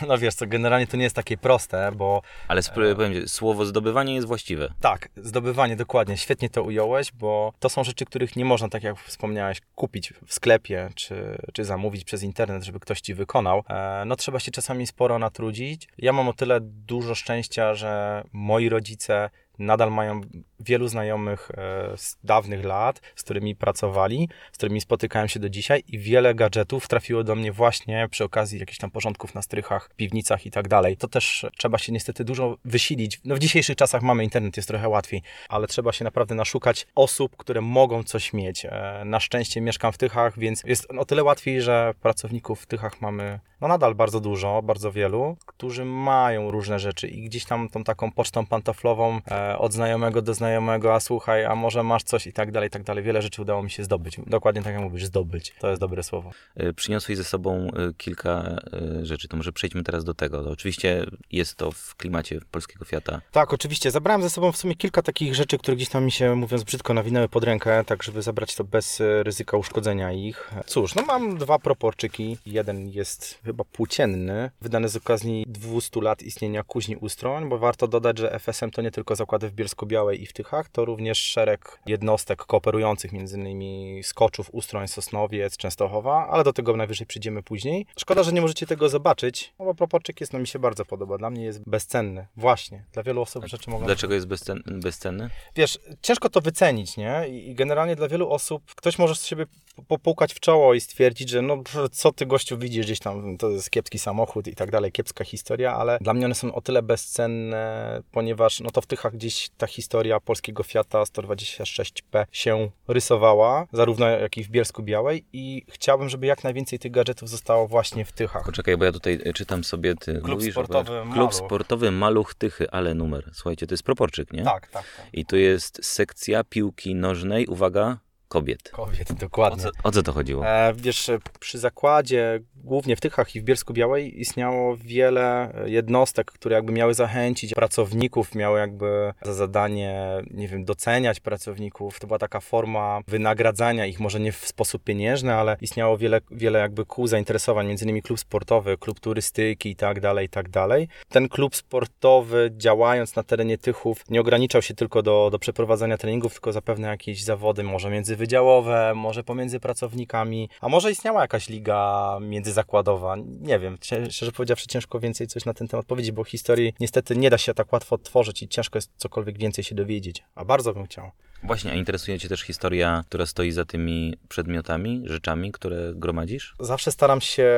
Y 0.00 0.06
no 0.08 0.18
wiesz 0.18 0.34
co, 0.34 0.46
generalnie 0.46 0.86
to 0.86 0.96
nie 0.96 1.04
jest 1.04 1.16
takie 1.16 1.36
proste, 1.36 1.92
bo. 1.92 2.22
Ale 2.48 2.60
sp- 2.68 2.94
powiem, 2.96 3.28
słowo 3.28 3.64
zdobywanie 3.64 4.14
jest 4.14 4.26
właściwe. 4.26 4.72
Tak, 4.80 5.08
zdobywanie, 5.16 5.76
dokładnie. 5.76 6.16
Świetnie 6.16 6.50
to 6.50 6.62
ująłeś, 6.62 7.12
bo 7.12 7.52
to 7.58 7.68
są 7.68 7.84
rzeczy, 7.84 8.04
których 8.04 8.36
nie 8.36 8.44
można, 8.44 8.68
tak 8.68 8.82
jak 8.82 8.98
wspomniałeś, 8.98 9.60
kupić 9.74 10.12
w 10.26 10.34
sklepie 10.34 10.88
czy, 10.94 11.38
czy 11.52 11.64
zamówić 11.64 12.04
przez 12.04 12.22
internet, 12.22 12.62
żeby 12.62 12.80
ktoś 12.80 13.00
ci 13.00 13.14
wykonał. 13.14 13.62
E, 13.68 14.02
no 14.06 14.16
trzeba 14.16 14.40
się 14.40 14.50
czasami 14.50 14.86
sporo 14.86 15.18
natrudzić. 15.18 15.88
Ja 15.98 16.12
mam 16.12 16.28
o 16.28 16.32
tyle 16.32 16.60
dużo 16.60 17.14
szczęścia, 17.14 17.74
że 17.74 18.22
moi 18.32 18.68
rodzice 18.68 19.30
nadal 19.58 19.92
mają 19.92 20.20
wielu 20.60 20.88
znajomych 20.88 21.50
e, 21.50 21.96
z 21.96 22.18
dawnych 22.24 22.64
lat, 22.64 23.00
z 23.16 23.22
którymi 23.22 23.56
pracowali, 23.56 24.28
z 24.52 24.56
którymi 24.56 24.80
spotykałem 24.80 25.28
się 25.28 25.40
do 25.40 25.48
dzisiaj 25.48 25.82
i 25.88 25.98
wiele 25.98 26.34
gadżetów 26.34 26.88
trafiło 26.88 27.24
do 27.24 27.34
mnie 27.34 27.52
właśnie 27.52 28.08
przy 28.10 28.24
okazji 28.24 28.60
jakichś 28.60 28.78
tam 28.78 28.90
porządków 28.90 29.34
na 29.34 29.42
strychach, 29.42 29.90
piwnicach 29.96 30.46
i 30.46 30.50
tak 30.50 30.68
dalej. 30.68 30.96
To 30.96 31.08
też 31.08 31.46
trzeba 31.58 31.78
się 31.78 31.92
niestety 31.92 32.24
dużo 32.24 32.56
wysilić. 32.64 33.20
No 33.24 33.34
w 33.34 33.38
dzisiejszych 33.38 33.76
czasach 33.76 34.02
mamy 34.02 34.24
internet, 34.24 34.56
jest 34.56 34.68
trochę 34.68 34.88
łatwiej, 34.88 35.22
ale 35.48 35.66
trzeba 35.66 35.92
się 35.92 36.04
naprawdę 36.04 36.34
naszukać 36.34 36.86
osób, 36.94 37.36
które 37.36 37.60
mogą 37.60 38.02
coś 38.02 38.32
mieć. 38.32 38.64
E, 38.64 39.02
na 39.04 39.20
szczęście 39.20 39.60
mieszkam 39.60 39.92
w 39.92 39.98
Tychach, 39.98 40.38
więc 40.38 40.62
jest 40.64 40.86
o 40.98 41.04
tyle 41.04 41.24
łatwiej, 41.24 41.62
że 41.62 41.94
pracowników 42.00 42.60
w 42.60 42.66
Tychach 42.66 43.00
mamy 43.00 43.40
no 43.60 43.68
nadal 43.68 43.94
bardzo 43.94 44.20
dużo, 44.20 44.62
bardzo 44.62 44.92
wielu, 44.92 45.36
którzy 45.46 45.84
mają 45.84 46.50
różne 46.50 46.78
rzeczy 46.78 47.08
i 47.08 47.22
gdzieś 47.22 47.44
tam 47.44 47.68
tą 47.68 47.84
taką 47.84 48.12
pocztą 48.12 48.46
pantoflową 48.46 49.20
e, 49.30 49.45
od 49.58 49.72
znajomego 49.72 50.22
do 50.22 50.34
znajomego, 50.34 50.94
a 50.94 51.00
słuchaj, 51.00 51.44
a 51.44 51.54
może 51.54 51.82
masz 51.82 52.02
coś 52.02 52.26
i 52.26 52.32
tak 52.32 52.52
dalej, 52.52 52.66
i 52.66 52.70
tak 52.70 52.82
dalej. 52.82 53.04
Wiele 53.04 53.22
rzeczy 53.22 53.42
udało 53.42 53.62
mi 53.62 53.70
się 53.70 53.84
zdobyć. 53.84 54.16
Dokładnie 54.26 54.62
tak 54.62 54.74
jak 54.74 54.82
mówisz, 54.82 55.04
zdobyć. 55.04 55.54
To 55.60 55.68
jest 55.68 55.80
dobre 55.80 56.02
słowo. 56.02 56.30
E, 56.56 56.72
przyniosłeś 56.72 57.18
ze 57.18 57.24
sobą 57.24 57.66
e, 57.66 57.92
kilka 57.96 58.56
e, 59.00 59.06
rzeczy, 59.06 59.28
to 59.28 59.36
może 59.36 59.52
przejdźmy 59.52 59.82
teraz 59.82 60.04
do 60.04 60.14
tego. 60.14 60.44
To 60.44 60.50
oczywiście 60.50 61.06
jest 61.32 61.54
to 61.56 61.72
w 61.72 61.94
klimacie 61.94 62.40
polskiego 62.50 62.84
Fiata. 62.84 63.20
Tak, 63.32 63.52
oczywiście. 63.52 63.90
Zabrałem 63.90 64.22
ze 64.22 64.30
sobą 64.30 64.52
w 64.52 64.56
sumie 64.56 64.74
kilka 64.74 65.02
takich 65.02 65.34
rzeczy, 65.34 65.58
które 65.58 65.76
gdzieś 65.76 65.88
tam 65.88 66.04
mi 66.04 66.12
się, 66.12 66.34
mówiąc 66.34 66.64
brzydko, 66.64 66.94
nawinęły 66.94 67.28
pod 67.28 67.44
rękę, 67.44 67.84
tak 67.84 68.02
żeby 68.02 68.22
zabrać 68.22 68.54
to 68.54 68.64
bez 68.64 69.02
ryzyka 69.22 69.56
uszkodzenia 69.56 70.12
ich. 70.12 70.50
Cóż, 70.66 70.94
no 70.94 71.02
mam 71.02 71.38
dwa 71.38 71.58
proporczyki. 71.58 72.38
Jeden 72.46 72.88
jest 72.88 73.38
chyba 73.44 73.64
płócienny, 73.64 74.50
wydany 74.60 74.88
z 74.88 74.96
okazji 74.96 75.44
200 75.48 76.00
lat 76.00 76.22
istnienia 76.22 76.62
kuźni 76.62 76.96
Ustroń, 76.96 77.48
bo 77.48 77.58
warto 77.58 77.88
dodać, 77.88 78.18
że 78.18 78.38
FSM 78.38 78.70
to 78.70 78.82
nie 78.82 78.90
tylko 78.90 79.16
zakłady 79.36 79.48
w 79.48 79.54
Bielsko-Białej 79.54 80.22
i 80.22 80.26
w 80.26 80.32
Tychach, 80.32 80.68
to 80.68 80.84
również 80.84 81.18
szereg 81.18 81.78
jednostek 81.86 82.44
kooperujących, 82.44 83.10
m.in. 83.14 84.02
Skoczów, 84.02 84.48
Ustroń, 84.52 84.88
Sosnowiec, 84.88 85.56
Częstochowa, 85.56 86.28
ale 86.30 86.44
do 86.44 86.52
tego 86.52 86.76
najwyżej 86.76 87.06
przyjdziemy 87.06 87.42
później. 87.42 87.86
Szkoda, 87.98 88.22
że 88.22 88.32
nie 88.32 88.40
możecie 88.40 88.66
tego 88.66 88.88
zobaczyć, 88.88 89.54
no 89.58 89.64
bo 89.64 89.74
proporczyk 89.74 90.20
jest, 90.20 90.32
no 90.32 90.38
mi 90.38 90.46
się 90.46 90.58
bardzo 90.58 90.84
podoba, 90.84 91.18
dla 91.18 91.30
mnie 91.30 91.44
jest 91.44 91.60
bezcenny. 91.66 92.26
Właśnie, 92.36 92.84
dla 92.92 93.02
wielu 93.02 93.22
osób 93.22 93.44
A 93.44 93.46
rzeczy 93.46 93.70
mogą... 93.70 93.86
Dlaczego 93.86 94.14
jest 94.14 94.26
bezcen 94.26 94.62
bezcenny? 94.66 95.30
Wiesz, 95.56 95.78
ciężko 96.02 96.28
to 96.28 96.40
wycenić, 96.40 96.96
nie? 96.96 97.28
I 97.28 97.54
generalnie 97.54 97.96
dla 97.96 98.08
wielu 98.08 98.30
osób 98.30 98.74
ktoś 98.74 98.98
może 98.98 99.14
z 99.14 99.24
siebie 99.24 99.46
popukać 99.88 100.34
w 100.34 100.40
czoło 100.40 100.74
i 100.74 100.80
stwierdzić, 100.80 101.28
że 101.28 101.42
no 101.42 101.62
co 101.92 102.12
ty 102.12 102.26
gościu 102.26 102.58
widzisz 102.58 102.86
gdzieś 102.86 102.98
tam, 102.98 103.36
to 103.36 103.50
jest 103.50 103.70
kiepski 103.70 103.98
samochód 103.98 104.46
i 104.46 104.54
tak 104.54 104.70
dalej, 104.70 104.92
kiepska 104.92 105.24
historia, 105.24 105.74
ale 105.74 105.98
dla 106.00 106.14
mnie 106.14 106.26
one 106.26 106.34
są 106.34 106.54
o 106.54 106.60
tyle 106.60 106.82
bezcenne, 106.82 108.02
ponieważ 108.12 108.60
no 108.60 108.70
to 108.70 108.80
w 108.80 108.86
Tychach 108.86 109.12
gdzieś 109.12 109.25
ta 109.56 109.66
historia 109.66 110.20
polskiego 110.20 110.62
Fiata 110.62 111.02
126P 111.02 112.26
się 112.32 112.70
rysowała, 112.88 113.66
zarówno 113.72 114.08
jak 114.08 114.36
i 114.38 114.44
w 114.44 114.48
Bielsku 114.48 114.82
Białej 114.82 115.24
i 115.32 115.64
chciałbym, 115.68 116.08
żeby 116.08 116.26
jak 116.26 116.44
najwięcej 116.44 116.78
tych 116.78 116.92
gadżetów 116.92 117.28
zostało 117.28 117.68
właśnie 117.68 118.04
w 118.04 118.12
Tychach. 118.12 118.44
Poczekaj, 118.44 118.76
bo 118.76 118.84
ja 118.84 118.92
tutaj 118.92 119.20
czytam 119.34 119.64
sobie, 119.64 119.94
ty 119.94 120.14
Klub 120.14 120.28
mówisz, 120.28 120.54
sportowy 120.54 120.92
Maluch. 120.92 121.14
Klub 121.14 121.34
sportowy 121.34 121.90
Maluch 121.90 122.34
Tychy, 122.34 122.70
ale 122.70 122.94
numer. 122.94 123.30
Słuchajcie, 123.32 123.66
to 123.66 123.74
jest 123.74 123.82
proporczyk, 123.82 124.32
nie? 124.32 124.42
Tak, 124.42 124.68
tak, 124.68 124.84
tak. 124.96 125.06
I 125.12 125.26
tu 125.26 125.36
jest 125.36 125.84
sekcja 125.84 126.44
piłki 126.44 126.94
nożnej, 126.94 127.46
uwaga, 127.46 127.98
kobiet. 128.36 128.70
Kobiet, 128.70 129.12
dokładnie. 129.12 129.68
O 129.68 129.70
co, 129.70 129.88
o 129.88 129.92
co 129.92 130.02
to 130.02 130.12
chodziło? 130.12 130.46
E, 130.46 130.74
wiesz, 130.76 131.10
przy 131.40 131.58
zakładzie, 131.58 132.40
głównie 132.54 132.96
w 132.96 133.00
Tychach 133.00 133.36
i 133.36 133.40
w 133.40 133.44
Bielsku 133.44 133.72
Białej, 133.72 134.20
istniało 134.20 134.76
wiele 134.76 135.52
jednostek, 135.66 136.32
które 136.32 136.56
jakby 136.56 136.72
miały 136.72 136.94
zachęcić 136.94 137.54
pracowników, 137.54 138.34
miały 138.34 138.58
jakby 138.58 139.12
za 139.22 139.34
zadanie, 139.34 140.22
nie 140.30 140.48
wiem, 140.48 140.64
doceniać 140.64 141.20
pracowników. 141.20 142.00
To 142.00 142.06
była 142.06 142.18
taka 142.18 142.40
forma 142.40 143.00
wynagradzania 143.08 143.86
ich, 143.86 144.00
może 144.00 144.20
nie 144.20 144.32
w 144.32 144.46
sposób 144.46 144.84
pieniężny, 144.84 145.34
ale 145.34 145.56
istniało 145.60 145.98
wiele, 145.98 146.20
wiele 146.30 146.58
jakby 146.58 146.84
kół 146.84 147.06
zainteresowań, 147.06 147.66
między 147.66 147.84
innymi 147.84 148.02
klub 148.02 148.20
sportowy, 148.20 148.78
klub 148.78 149.00
turystyki 149.00 149.70
i 149.70 149.76
tak 149.76 150.00
dalej, 150.00 150.26
i 150.26 150.28
tak 150.28 150.48
dalej. 150.48 150.88
Ten 151.08 151.28
klub 151.28 151.56
sportowy, 151.56 152.50
działając 152.56 153.16
na 153.16 153.22
terenie 153.22 153.58
Tychów, 153.58 154.04
nie 154.10 154.20
ograniczał 154.20 154.62
się 154.62 154.74
tylko 154.74 155.02
do, 155.02 155.28
do 155.32 155.38
przeprowadzania 155.38 155.98
treningów, 155.98 156.32
tylko 156.32 156.52
zapewne 156.52 156.88
jakieś 156.88 157.22
zawody, 157.22 157.62
może 157.62 157.90
między 157.90 158.16
wydziałowe, 158.26 158.92
może 158.94 159.24
pomiędzy 159.24 159.60
pracownikami, 159.60 160.48
a 160.60 160.68
może 160.68 160.90
istniała 160.90 161.20
jakaś 161.20 161.48
liga 161.48 162.18
międzyzakładowa. 162.20 163.16
Nie 163.40 163.58
wiem, 163.58 163.78
szczerze 164.10 164.32
powiedziawszy, 164.32 164.66
ciężko 164.66 165.00
więcej 165.00 165.26
coś 165.26 165.44
na 165.44 165.54
ten 165.54 165.68
temat 165.68 165.86
powiedzieć, 165.86 166.12
bo 166.12 166.24
historii 166.24 166.74
niestety 166.80 167.16
nie 167.16 167.30
da 167.30 167.38
się 167.38 167.54
tak 167.54 167.72
łatwo 167.72 167.94
odtworzyć 167.94 168.42
i 168.42 168.48
ciężko 168.48 168.78
jest 168.78 168.90
cokolwiek 168.96 169.38
więcej 169.38 169.64
się 169.64 169.74
dowiedzieć, 169.74 170.24
a 170.34 170.44
bardzo 170.44 170.74
bym 170.74 170.86
chciał. 170.86 171.10
Właśnie, 171.42 171.72
a 171.72 171.74
interesuje 171.74 172.18
Cię 172.18 172.28
też 172.28 172.40
historia, 172.40 173.04
która 173.08 173.26
stoi 173.26 173.50
za 173.52 173.64
tymi 173.64 174.14
przedmiotami, 174.28 175.02
rzeczami, 175.04 175.52
które 175.52 175.92
gromadzisz? 175.94 176.54
Zawsze 176.60 176.92
staram 176.92 177.20
się 177.20 177.50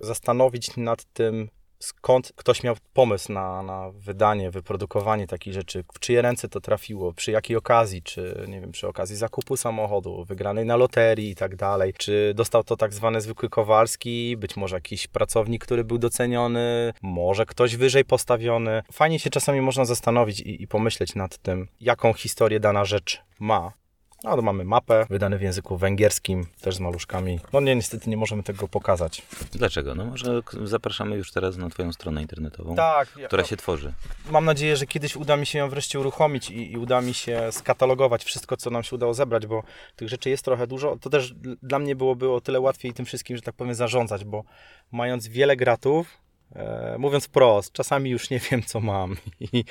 zastanowić 0.00 0.76
nad 0.76 1.04
tym, 1.04 1.48
skąd 1.82 2.32
ktoś 2.36 2.62
miał 2.62 2.76
pomysł 2.92 3.32
na, 3.32 3.62
na 3.62 3.90
wydanie, 3.90 4.50
wyprodukowanie 4.50 5.26
takich 5.26 5.54
rzeczy, 5.54 5.84
w 5.94 5.98
czyje 5.98 6.22
ręce 6.22 6.48
to 6.48 6.60
trafiło, 6.60 7.12
przy 7.12 7.30
jakiej 7.30 7.56
okazji, 7.56 8.02
czy 8.02 8.44
nie 8.48 8.60
wiem, 8.60 8.72
przy 8.72 8.88
okazji 8.88 9.16
zakupu 9.16 9.56
samochodu, 9.56 10.24
wygranej 10.24 10.64
na 10.64 10.76
loterii 10.76 11.30
i 11.30 11.34
tak 11.34 11.56
dalej, 11.56 11.94
czy 11.98 12.32
dostał 12.34 12.64
to 12.64 12.76
tak 12.76 12.94
zwany 12.94 13.20
zwykły 13.20 13.48
Kowalski, 13.48 14.36
być 14.36 14.56
może 14.56 14.76
jakiś 14.76 15.06
pracownik, 15.06 15.64
który 15.64 15.84
był 15.84 15.98
doceniony, 15.98 16.92
może 17.02 17.46
ktoś 17.46 17.76
wyżej 17.76 18.04
postawiony. 18.04 18.82
Fajnie 18.92 19.18
się 19.18 19.30
czasami 19.30 19.60
można 19.60 19.84
zastanowić 19.84 20.40
i, 20.40 20.62
i 20.62 20.68
pomyśleć 20.68 21.14
nad 21.14 21.38
tym, 21.38 21.68
jaką 21.80 22.12
historię 22.12 22.60
dana 22.60 22.84
rzecz 22.84 23.22
ma 23.38 23.72
no 24.24 24.36
to 24.36 24.42
mamy 24.42 24.64
mapę, 24.64 25.06
wydane 25.10 25.38
w 25.38 25.42
języku 25.42 25.76
węgierskim, 25.76 26.46
też 26.60 26.74
z 26.74 26.80
maluszkami. 26.80 27.40
No 27.52 27.60
nie, 27.60 27.76
niestety 27.76 28.10
nie 28.10 28.16
możemy 28.16 28.42
tego 28.42 28.68
pokazać. 28.68 29.22
Dlaczego? 29.52 29.94
No 29.94 30.04
może 30.04 30.40
zapraszamy 30.64 31.16
już 31.16 31.32
teraz 31.32 31.56
na 31.56 31.70
Twoją 31.70 31.92
stronę 31.92 32.22
internetową, 32.22 32.74
tak, 32.74 33.08
która 33.08 33.44
się 33.44 33.56
tworzy. 33.56 33.92
Mam 34.30 34.44
nadzieję, 34.44 34.76
że 34.76 34.86
kiedyś 34.86 35.16
uda 35.16 35.36
mi 35.36 35.46
się 35.46 35.58
ją 35.58 35.68
wreszcie 35.68 36.00
uruchomić 36.00 36.50
i, 36.50 36.72
i 36.72 36.78
uda 36.78 37.00
mi 37.00 37.14
się 37.14 37.52
skatalogować 37.52 38.24
wszystko, 38.24 38.56
co 38.56 38.70
nam 38.70 38.82
się 38.82 38.96
udało 38.96 39.14
zebrać, 39.14 39.46
bo 39.46 39.62
tych 39.96 40.08
rzeczy 40.08 40.30
jest 40.30 40.44
trochę 40.44 40.66
dużo. 40.66 40.96
To 40.96 41.10
też 41.10 41.34
dla 41.62 41.78
mnie 41.78 41.96
byłoby 41.96 42.30
o 42.30 42.40
tyle 42.40 42.60
łatwiej 42.60 42.92
tym 42.92 43.06
wszystkim, 43.06 43.36
że 43.36 43.42
tak 43.42 43.54
powiem, 43.54 43.74
zarządzać, 43.74 44.24
bo 44.24 44.44
mając 44.92 45.28
wiele 45.28 45.56
gratów, 45.56 46.21
mówiąc 46.98 47.26
wprost, 47.26 47.72
czasami 47.72 48.10
już 48.10 48.30
nie 48.30 48.38
wiem, 48.38 48.62
co 48.62 48.80
mam 48.80 49.16
i, 49.52 49.64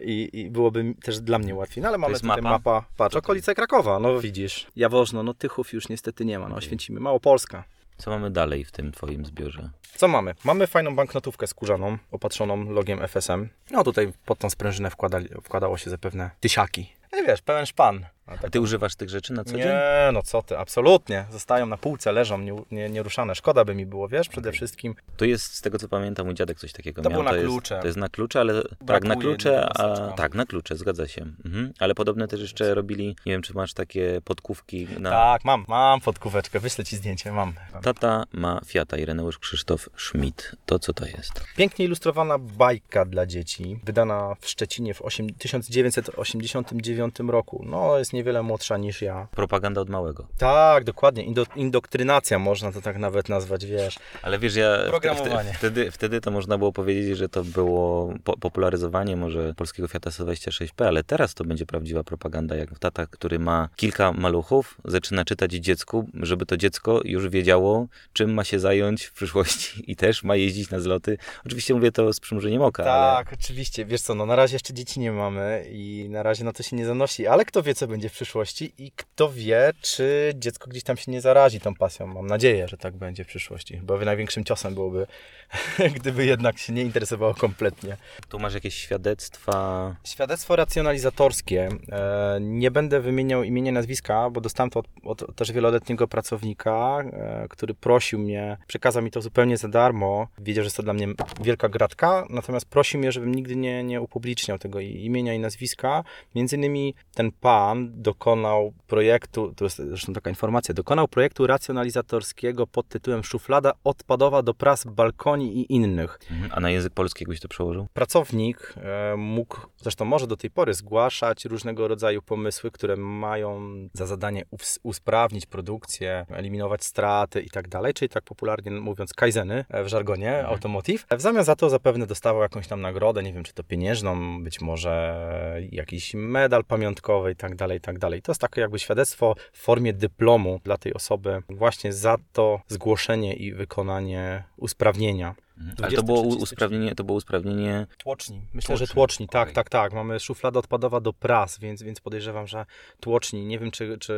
i, 0.00 0.30
i 0.32 0.50
byłoby 0.50 0.94
też 1.02 1.20
dla 1.20 1.38
mnie 1.38 1.54
łatwiej. 1.54 1.82
No 1.82 1.88
ale 1.88 1.98
mamy 1.98 2.14
tutaj 2.14 2.42
mapa? 2.42 2.50
mapa, 2.50 2.84
patrz, 2.96 3.16
okolice 3.16 3.54
Krakowa, 3.54 3.98
no 3.98 4.20
widzisz. 4.20 4.66
Jaworzno, 4.76 5.22
no 5.22 5.34
Tychów 5.34 5.72
już 5.72 5.88
niestety 5.88 6.24
nie 6.24 6.38
ma, 6.38 6.48
no 6.48 6.56
Oświęcimy, 6.56 7.00
Małopolska. 7.00 7.64
Co 7.96 8.10
mamy 8.10 8.30
dalej 8.30 8.64
w 8.64 8.72
tym 8.72 8.92
twoim 8.92 9.26
zbiorze? 9.26 9.70
Co 9.96 10.08
mamy? 10.08 10.34
Mamy 10.44 10.66
fajną 10.66 10.96
banknotówkę 10.96 11.46
skórzaną, 11.46 11.98
opatrzoną 12.10 12.70
logiem 12.70 13.02
FSM. 13.08 13.48
No 13.70 13.84
tutaj 13.84 14.12
pod 14.24 14.38
tą 14.38 14.50
sprężynę 14.50 14.90
wkładali, 14.90 15.28
wkładało 15.42 15.78
się 15.78 15.90
zapewne 15.90 16.30
tysiaki. 16.40 16.92
No 17.12 17.18
i 17.18 17.26
wiesz, 17.26 17.42
pełen 17.42 17.66
szpan. 17.66 18.06
A 18.32 18.34
A 18.34 18.38
tak- 18.38 18.50
ty 18.50 18.60
używasz 18.60 18.94
tych 18.96 19.10
rzeczy 19.10 19.32
na 19.32 19.44
co 19.44 19.50
dzień? 19.52 19.60
Nie, 19.66 20.10
no 20.12 20.22
co 20.22 20.42
ty, 20.42 20.58
absolutnie. 20.58 21.24
Zostają 21.30 21.66
na 21.66 21.76
półce, 21.76 22.12
leżą 22.12 22.38
nie, 22.38 22.54
nie, 22.70 22.88
nieruszane. 22.90 23.34
Szkoda 23.34 23.64
by 23.64 23.74
mi 23.74 23.86
było, 23.86 24.08
wiesz, 24.08 24.28
przede 24.28 24.48
Okej. 24.48 24.56
wszystkim. 24.56 24.94
To 25.16 25.24
jest, 25.24 25.54
z 25.54 25.60
tego 25.60 25.78
co 25.78 25.88
pamiętam, 25.88 26.26
mój 26.26 26.34
dziadek 26.34 26.58
coś 26.58 26.72
takiego 26.72 27.02
To 27.02 27.10
miał. 27.10 27.20
było 27.22 27.32
na 27.32 27.36
jest, 27.38 27.46
klucze. 27.46 27.78
To 27.80 27.86
jest 27.86 27.98
na 27.98 28.08
klucze, 28.08 28.40
ale 28.40 28.62
tak, 28.62 28.70
na 28.80 28.84
Brakuje 28.86 29.16
klucze, 29.16 29.68
a 29.78 30.12
tak, 30.16 30.34
na 30.34 30.46
klucze, 30.46 30.76
zgadza 30.76 31.08
się. 31.08 31.22
Mhm. 31.44 31.72
Ale 31.78 31.94
podobne 31.94 32.28
też 32.28 32.40
jeszcze 32.40 32.74
robili, 32.74 33.06
nie 33.26 33.32
wiem 33.32 33.42
czy 33.42 33.54
masz 33.54 33.74
takie 33.74 34.20
podkówki 34.24 34.88
na... 34.98 35.10
Tak, 35.10 35.44
mam, 35.44 35.64
mam 35.68 36.00
podkóweczkę, 36.00 36.60
wyślę 36.60 36.84
ci 36.84 36.96
zdjęcie, 36.96 37.32
mam. 37.32 37.52
Tata 37.82 38.24
ma 38.32 38.60
Fiata, 38.66 38.96
Ireneusz 38.96 39.38
Krzysztof 39.38 39.88
Schmidt. 39.96 40.56
To 40.66 40.78
co 40.78 40.92
to 40.92 41.06
jest? 41.06 41.44
Pięknie 41.56 41.84
ilustrowana 41.84 42.38
bajka 42.38 43.04
dla 43.04 43.26
dzieci, 43.26 43.80
wydana 43.84 44.34
w 44.40 44.48
Szczecinie 44.48 44.94
w 44.94 45.02
osiem- 45.02 45.34
1989 45.38 47.16
roku. 47.30 47.64
No, 47.68 47.98
jest 47.98 48.12
niewiele 48.22 48.42
młodsza 48.42 48.76
niż 48.76 49.02
ja. 49.02 49.28
Propaganda 49.30 49.80
od 49.80 49.88
małego. 49.88 50.26
Tak, 50.38 50.84
dokładnie. 50.84 51.24
Indo, 51.24 51.46
indoktrynacja 51.56 52.38
można 52.38 52.72
to 52.72 52.80
tak 52.80 52.98
nawet 52.98 53.28
nazwać, 53.28 53.66
wiesz. 53.66 53.98
Ale 54.22 54.38
wiesz, 54.38 54.56
ja 54.56 54.78
Programowanie. 54.88 55.50
wte- 55.50 55.56
wtedy, 55.56 55.90
wtedy 55.90 56.20
to 56.20 56.30
można 56.30 56.58
było 56.58 56.72
powiedzieć, 56.72 57.18
że 57.18 57.28
to 57.28 57.44
było 57.44 58.14
po, 58.24 58.36
popularyzowanie 58.36 59.16
może 59.16 59.54
polskiego 59.54 59.88
Fiata 59.88 60.10
126P, 60.10 60.84
ale 60.86 61.04
teraz 61.04 61.34
to 61.34 61.44
będzie 61.44 61.66
prawdziwa 61.66 62.04
propaganda, 62.04 62.56
jak 62.56 62.78
tata, 62.78 63.06
który 63.06 63.38
ma 63.38 63.68
kilka 63.76 64.12
maluchów, 64.12 64.78
zaczyna 64.84 65.24
czytać 65.24 65.52
dziecku, 65.52 66.08
żeby 66.14 66.46
to 66.46 66.56
dziecko 66.56 67.00
już 67.04 67.28
wiedziało, 67.28 67.86
czym 68.12 68.34
ma 68.34 68.44
się 68.44 68.58
zająć 68.58 69.04
w 69.04 69.12
przyszłości 69.12 69.82
i 69.90 69.96
też 69.96 70.22
ma 70.24 70.36
jeździć 70.36 70.70
na 70.70 70.80
zloty. 70.80 71.18
Oczywiście 71.46 71.74
mówię 71.74 71.92
to 71.92 72.12
z 72.12 72.20
przymrużeniem 72.20 72.62
oka, 72.62 72.84
ale 72.84 73.24
Tak, 73.24 73.32
oczywiście. 73.32 73.84
Wiesz 73.84 74.00
co, 74.02 74.14
no 74.14 74.26
na 74.26 74.36
razie 74.36 74.54
jeszcze 74.54 74.74
dzieci 74.74 75.00
nie 75.00 75.12
mamy 75.12 75.64
i 75.70 76.06
na 76.10 76.22
razie 76.22 76.44
na 76.44 76.52
to 76.52 76.62
się 76.62 76.76
nie 76.76 76.86
zanosi, 76.86 77.26
ale 77.26 77.44
kto 77.44 77.62
wie, 77.62 77.74
co 77.74 77.86
będzie 77.86 78.01
w 78.08 78.12
przyszłości 78.12 78.72
i 78.78 78.92
kto 78.96 79.32
wie, 79.32 79.72
czy 79.80 80.32
dziecko 80.36 80.70
gdzieś 80.70 80.82
tam 80.82 80.96
się 80.96 81.12
nie 81.12 81.20
zarazi 81.20 81.60
tą 81.60 81.74
pasją. 81.74 82.06
Mam 82.06 82.26
nadzieję, 82.26 82.68
że 82.68 82.76
tak 82.76 82.96
będzie 82.96 83.24
w 83.24 83.26
przyszłości, 83.26 83.80
bo 83.82 83.98
największym 83.98 84.44
ciosem 84.44 84.74
byłoby, 84.74 85.06
gdyby 85.96 86.26
jednak 86.26 86.58
się 86.58 86.72
nie 86.72 86.82
interesowało 86.82 87.34
kompletnie. 87.34 87.96
tu 88.28 88.38
masz 88.38 88.54
jakieś 88.54 88.74
świadectwa. 88.74 89.96
Świadectwo 90.04 90.56
racjonalizatorskie. 90.56 91.68
E, 91.92 92.38
nie 92.40 92.70
będę 92.70 93.00
wymieniał 93.00 93.42
imienia, 93.42 93.72
nazwiska, 93.72 94.30
bo 94.30 94.40
dostałem 94.40 94.70
to 94.70 94.82
od, 95.04 95.22
od 95.22 95.36
też 95.36 95.52
wieloletniego 95.52 96.08
pracownika, 96.08 96.98
e, 97.12 97.46
który 97.50 97.74
prosił 97.74 98.18
mnie, 98.18 98.56
przekazał 98.66 99.02
mi 99.02 99.10
to 99.10 99.22
zupełnie 99.22 99.56
za 99.56 99.68
darmo. 99.68 100.28
Wiedział, 100.38 100.62
że 100.62 100.66
jest 100.66 100.76
to 100.76 100.82
dla 100.82 100.92
mnie 100.92 101.08
wielka 101.40 101.68
gratka, 101.68 102.26
natomiast 102.30 102.66
prosił 102.66 103.00
mnie, 103.00 103.12
żebym 103.12 103.34
nigdy 103.34 103.56
nie, 103.56 103.84
nie 103.84 104.00
upubliczniał 104.00 104.58
tego 104.58 104.80
i- 104.80 105.04
imienia 105.04 105.34
i 105.34 105.38
nazwiska. 105.38 106.04
Między 106.34 106.56
innymi 106.56 106.94
ten 107.14 107.32
pan 107.32 107.91
dokonał 107.94 108.72
projektu, 108.86 109.54
to 109.56 109.64
jest 109.64 109.76
zresztą 109.76 110.12
taka 110.12 110.30
informacja, 110.30 110.74
dokonał 110.74 111.08
projektu 111.08 111.46
racjonalizatorskiego 111.46 112.66
pod 112.66 112.88
tytułem 112.88 113.24
Szuflada 113.24 113.72
odpadowa 113.84 114.42
do 114.42 114.54
pras, 114.54 114.84
balkoni 114.84 115.58
i 115.58 115.74
innych 115.74 116.18
Mhm. 116.30 116.50
A 116.54 116.60
na 116.60 116.70
język 116.70 116.92
polski 116.92 117.24
jakbyś 117.24 117.40
to 117.40 117.48
przełożył? 117.48 117.86
pracownik 117.94 118.74
e, 118.76 119.16
mógł, 119.16 119.56
zresztą 119.76 120.04
może 120.04 120.26
do 120.26 120.36
tej 120.36 120.50
pory 120.50 120.74
zgłaszać 120.74 121.44
różnego 121.44 121.88
rodzaju 121.88 122.22
pomysły, 122.22 122.70
które 122.70 122.96
mają 122.96 123.60
za 123.92 124.06
zadanie 124.06 124.44
us- 124.50 124.78
usprawnić 124.82 125.46
produkcję, 125.46 126.26
eliminować 126.30 126.84
straty 126.84 127.40
i 127.40 127.50
tak 127.50 127.68
dalej, 127.68 127.94
czyli 127.94 128.08
tak 128.08 128.24
popularnie 128.24 128.70
mówiąc 128.70 129.14
kaizeny 129.14 129.64
e, 129.68 129.84
w 129.84 129.88
żargonie 129.88 130.46
automotive. 130.46 131.06
W 131.10 131.20
zamian 131.20 131.44
za 131.44 131.56
to 131.56 131.70
zapewne 131.70 132.06
dostawał 132.06 132.42
jakąś 132.42 132.66
tam 132.66 132.80
nagrodę, 132.80 133.22
nie 133.22 133.32
wiem 133.32 133.44
czy 133.44 133.52
to 133.52 133.64
pieniężną, 133.64 134.42
być 134.44 134.60
może 134.60 135.22
jakiś 135.70 136.14
medal 136.14 136.64
pamiątkowy 136.64 137.32
i 137.32 137.36
tak 137.36 137.56
dalej, 137.56 137.80
tak 137.82 137.98
dalej. 137.98 138.22
To 138.22 138.32
jest 138.32 138.40
takie 138.40 138.60
jakby 138.60 138.78
świadectwo 138.78 139.34
w 139.52 139.58
formie 139.58 139.92
dyplomu 139.92 140.60
dla 140.64 140.76
tej 140.78 140.94
osoby 140.94 141.42
właśnie 141.48 141.92
za 141.92 142.16
to 142.32 142.60
zgłoszenie 142.68 143.34
i 143.34 143.52
wykonanie 143.54 144.44
usprawnienia. 144.56 145.34
Mhm. 145.58 145.84
Ale 145.84 145.96
to 145.96 146.02
było 146.02 146.22
23 146.22 146.42
usprawnienie, 146.42 146.94
to 146.94 147.04
było 147.04 147.18
usprawnienie 147.18 147.86
Tłoczni. 147.98 148.42
Myślę, 148.52 148.76
że 148.76 148.86
Tłoczni. 148.86 148.94
tłoczni, 148.94 149.28
tak, 149.28 149.42
Okej. 149.42 149.54
tak, 149.54 149.68
tak. 149.70 149.92
Mamy 149.92 150.20
szufladę 150.20 150.58
odpadowa 150.58 151.00
do 151.00 151.12
pras, 151.12 151.58
więc, 151.58 151.82
więc 151.82 152.00
podejrzewam, 152.00 152.46
że 152.46 152.66
tłoczni. 153.00 153.46
Nie 153.46 153.58
wiem, 153.58 153.70
czy, 153.70 153.98
czy 153.98 154.14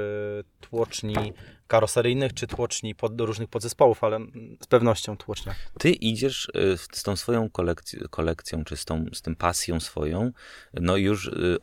tłoczni 0.61 1.33
karoseryjnych, 1.67 2.35
czy 2.35 2.47
tłoczni 2.47 2.95
pod, 2.95 3.17
do 3.17 3.27
różnych 3.27 3.49
podzespołów, 3.49 4.05
ale 4.05 4.21
z 4.63 4.67
pewnością 4.67 5.17
tłocznia. 5.17 5.55
Ty 5.79 5.91
idziesz 5.91 6.49
y, 6.57 6.77
z 6.93 7.03
tą 7.03 7.17
swoją 7.17 7.47
kolekc- 7.47 8.09
kolekcją, 8.09 8.65
czy 8.65 8.77
z, 8.77 8.85
tą, 8.85 9.05
z 9.13 9.23
tym 9.23 9.37
pasją 9.37 9.81
swoją, 9.81 10.31
no 10.75 10.97
już 10.97 11.27
y, 11.27 11.59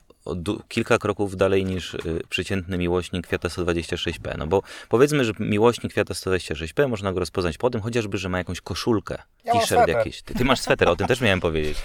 kilka 0.67 0.97
kroków 0.97 1.37
dalej 1.37 1.65
niż 1.65 1.93
y, 1.93 2.21
przeciętny 2.29 2.77
miłośnik 2.77 3.27
Fiata 3.27 3.47
126P. 3.47 4.37
No 4.37 4.47
bo 4.47 4.63
powiedzmy, 4.89 5.25
że 5.25 5.33
miłośnik 5.39 5.93
Fiata 5.93 6.13
126P 6.13 6.87
można 6.87 7.13
go 7.13 7.19
rozpoznać 7.19 7.57
po 7.57 7.69
tym, 7.69 7.81
chociażby, 7.81 8.17
że 8.17 8.29
ma 8.29 8.37
jakąś 8.37 8.61
koszulkę, 8.61 9.17
Ja 9.43 9.53
t-shirt 9.53 9.87
jakiś. 9.87 10.21
Ty, 10.21 10.33
ty 10.33 10.45
masz 10.45 10.59
sweter, 10.59 10.89
o 10.89 10.95
tym 10.95 11.07
też 11.07 11.21
miałem 11.21 11.39
powiedzieć. 11.39 11.77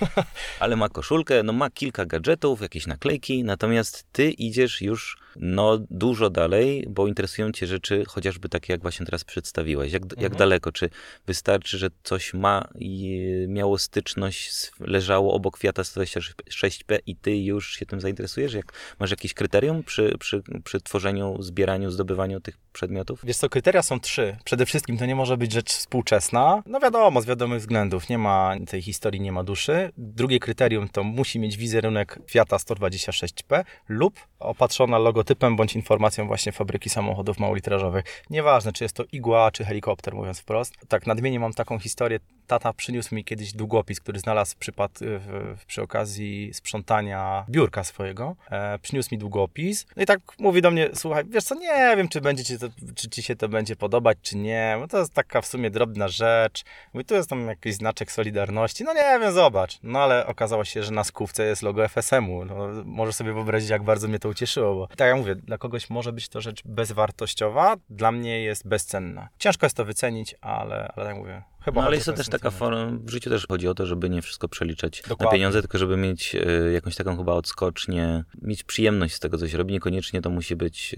Ale 0.60 0.76
ma 0.76 0.88
koszulkę, 0.88 1.42
no 1.42 1.52
ma 1.52 1.70
kilka 1.70 2.06
gadżetów, 2.06 2.60
jakieś 2.60 2.86
naklejki, 2.86 3.44
natomiast 3.44 4.04
ty 4.12 4.30
idziesz 4.30 4.82
już 4.82 5.25
no 5.40 5.78
dużo 5.90 6.30
dalej, 6.30 6.84
bo 6.90 7.06
interesują 7.06 7.52
cię 7.52 7.66
rzeczy 7.66 8.04
chociażby 8.08 8.48
takie, 8.48 8.72
jak 8.72 8.82
właśnie 8.82 9.06
teraz 9.06 9.24
przedstawiłeś. 9.24 9.92
Jak, 9.92 10.02
jak 10.02 10.12
Mhm. 10.18 10.38
daleko? 10.38 10.72
Czy 10.72 10.90
wystarczy, 11.26 11.78
że 11.78 11.88
coś 12.02 12.34
ma 12.34 12.68
i 12.74 13.20
miało 13.48 13.78
styczność, 13.78 14.70
leżało 14.80 15.34
obok 15.34 15.58
Fiata 15.58 15.82
126P 15.82 16.98
i 17.06 17.16
ty 17.16 17.36
już 17.36 17.76
się 17.76 17.86
tym 17.86 18.00
zainteresujesz? 18.00 18.54
Jak, 18.54 18.72
masz 18.98 19.10
jakieś 19.10 19.34
kryterium 19.34 19.82
przy, 19.82 20.16
przy, 20.18 20.42
przy 20.64 20.80
tworzeniu, 20.80 21.42
zbieraniu, 21.42 21.90
zdobywaniu 21.90 22.40
tych 22.40 22.58
przedmiotów? 22.72 23.20
Wiesz 23.24 23.36
co, 23.36 23.48
kryteria 23.48 23.82
są 23.82 24.00
trzy. 24.00 24.36
Przede 24.44 24.66
wszystkim 24.66 24.98
to 24.98 25.06
nie 25.06 25.14
może 25.14 25.36
być 25.36 25.52
rzecz 25.52 25.72
współczesna. 25.72 26.62
No 26.66 26.80
wiadomo, 26.80 27.22
z 27.22 27.26
wiadomych 27.26 27.60
względów. 27.60 28.08
Nie 28.08 28.18
ma 28.18 28.54
tej 28.68 28.82
historii, 28.82 29.20
nie 29.20 29.32
ma 29.32 29.44
duszy. 29.44 29.90
Drugie 29.96 30.38
kryterium 30.40 30.88
to 30.88 31.04
musi 31.04 31.38
mieć 31.38 31.56
wizerunek 31.56 32.18
Fiata 32.30 32.56
126P 32.56 33.64
lub 33.88 34.20
opatrzona 34.38 34.98
logotypem 34.98 35.56
bądź 35.56 35.76
informacją 35.76 36.26
właśnie 36.26 36.52
fabryki 36.52 36.90
samochodów 36.90 37.38
małolitrażowych. 37.38 38.04
Nieważne, 38.30 38.72
czy 38.72 38.84
jest 38.84 38.96
to 38.96 39.04
igła, 39.12 39.50
czy 39.50 39.64
helikopter, 39.64 40.14
mówiąc 40.14 40.40
wprost. 40.40 40.74
Tak, 40.88 41.06
nadmienię 41.06 41.40
mam 41.40 41.52
taką 41.52 41.78
historię. 41.78 42.20
Tata 42.46 42.72
przyniósł 42.72 43.14
mi 43.14 43.24
kiedyś 43.24 43.52
długopis, 43.52 44.00
który 44.00 44.18
znalazł 44.18 44.56
przypad, 44.58 44.98
w, 45.00 45.64
przy 45.66 45.82
okazji 45.82 46.54
sprzątania 46.54 47.44
biurka 47.50 47.84
swojego. 47.84 48.36
E, 48.50 48.78
przyniósł 48.78 49.08
mi 49.12 49.18
długopis. 49.18 49.86
No 49.96 50.02
i 50.02 50.06
tak 50.06 50.20
mówi 50.38 50.62
do 50.62 50.70
mnie, 50.70 50.88
słuchaj, 50.94 51.24
wiesz 51.28 51.44
co, 51.44 51.54
nie 51.54 51.96
wiem, 51.96 52.08
czy 52.08 52.20
będzie 52.20 52.44
ci 52.44 52.58
to, 52.58 52.66
czy 52.94 53.08
ci 53.08 53.22
się 53.22 53.36
to 53.36 53.48
będzie 53.48 53.76
podobać, 53.76 54.18
czy 54.22 54.36
nie. 54.36 54.76
Bo 54.80 54.88
to 54.88 54.98
jest 54.98 55.14
taka 55.14 55.40
w 55.40 55.46
sumie 55.46 55.70
drobna 55.70 56.08
rzecz. 56.08 56.64
Mówi, 56.94 57.04
tu 57.04 57.14
jest 57.14 57.30
tam 57.30 57.46
jakiś 57.46 57.74
znaczek 57.74 58.12
Solidarności. 58.12 58.84
No 58.84 58.94
nie 58.94 59.18
wiem, 59.20 59.32
zobacz. 59.32 59.78
No 59.82 59.98
ale 59.98 60.26
okazało 60.26 60.64
się, 60.64 60.82
że 60.82 60.92
na 60.92 61.04
skówce 61.04 61.46
jest 61.46 61.62
logo 61.62 61.88
FSM-u. 61.88 62.44
No, 62.44 63.12
sobie 63.12 63.32
wyobrazić, 63.32 63.70
jak 63.70 63.82
bardzo 63.82 64.08
mnie 64.08 64.18
to 64.18 64.28
ucieszyło, 64.28 64.74
bo 64.74 64.86
tak 64.86 65.08
jak 65.08 65.16
mówię, 65.16 65.34
dla 65.34 65.58
kogoś 65.58 65.90
może 65.90 66.12
być 66.12 66.28
to 66.28 66.40
rzecz 66.40 66.62
bezwartościowa, 66.64 67.76
dla 67.90 68.12
mnie 68.12 68.40
jest 68.42 68.68
bezcenna. 68.68 69.28
Ciężko 69.38 69.66
jest 69.66 69.76
to 69.76 69.84
wycenić, 69.84 70.34
ale, 70.40 70.92
ale 70.96 71.06
tak 71.06 71.16
mówię, 71.16 71.42
chyba... 71.66 71.80
No 71.80 71.86
ale 71.86 71.96
jest 71.96 72.06
to 72.06 72.12
też 72.12 72.28
taka 72.28 72.50
forma, 72.50 72.86
w 73.00 73.10
życiu 73.10 73.30
też 73.30 73.46
chodzi 73.46 73.68
o 73.68 73.74
to, 73.74 73.86
żeby 73.86 74.10
nie 74.10 74.22
wszystko 74.22 74.48
przeliczać 74.48 75.02
na 75.02 75.08
Dokładnie. 75.08 75.38
pieniądze, 75.38 75.60
tylko 75.60 75.78
żeby 75.78 75.96
mieć 75.96 76.34
e, 76.34 76.72
jakąś 76.72 76.96
taką 76.96 77.16
chyba 77.16 77.32
odskocznię, 77.32 78.24
mieć 78.42 78.64
przyjemność 78.64 79.14
z 79.14 79.20
tego, 79.20 79.38
co 79.38 79.48
się 79.48 79.58
robi. 79.58 79.72
Niekoniecznie 79.72 80.22
to 80.22 80.30
musi 80.30 80.56
być 80.56 80.96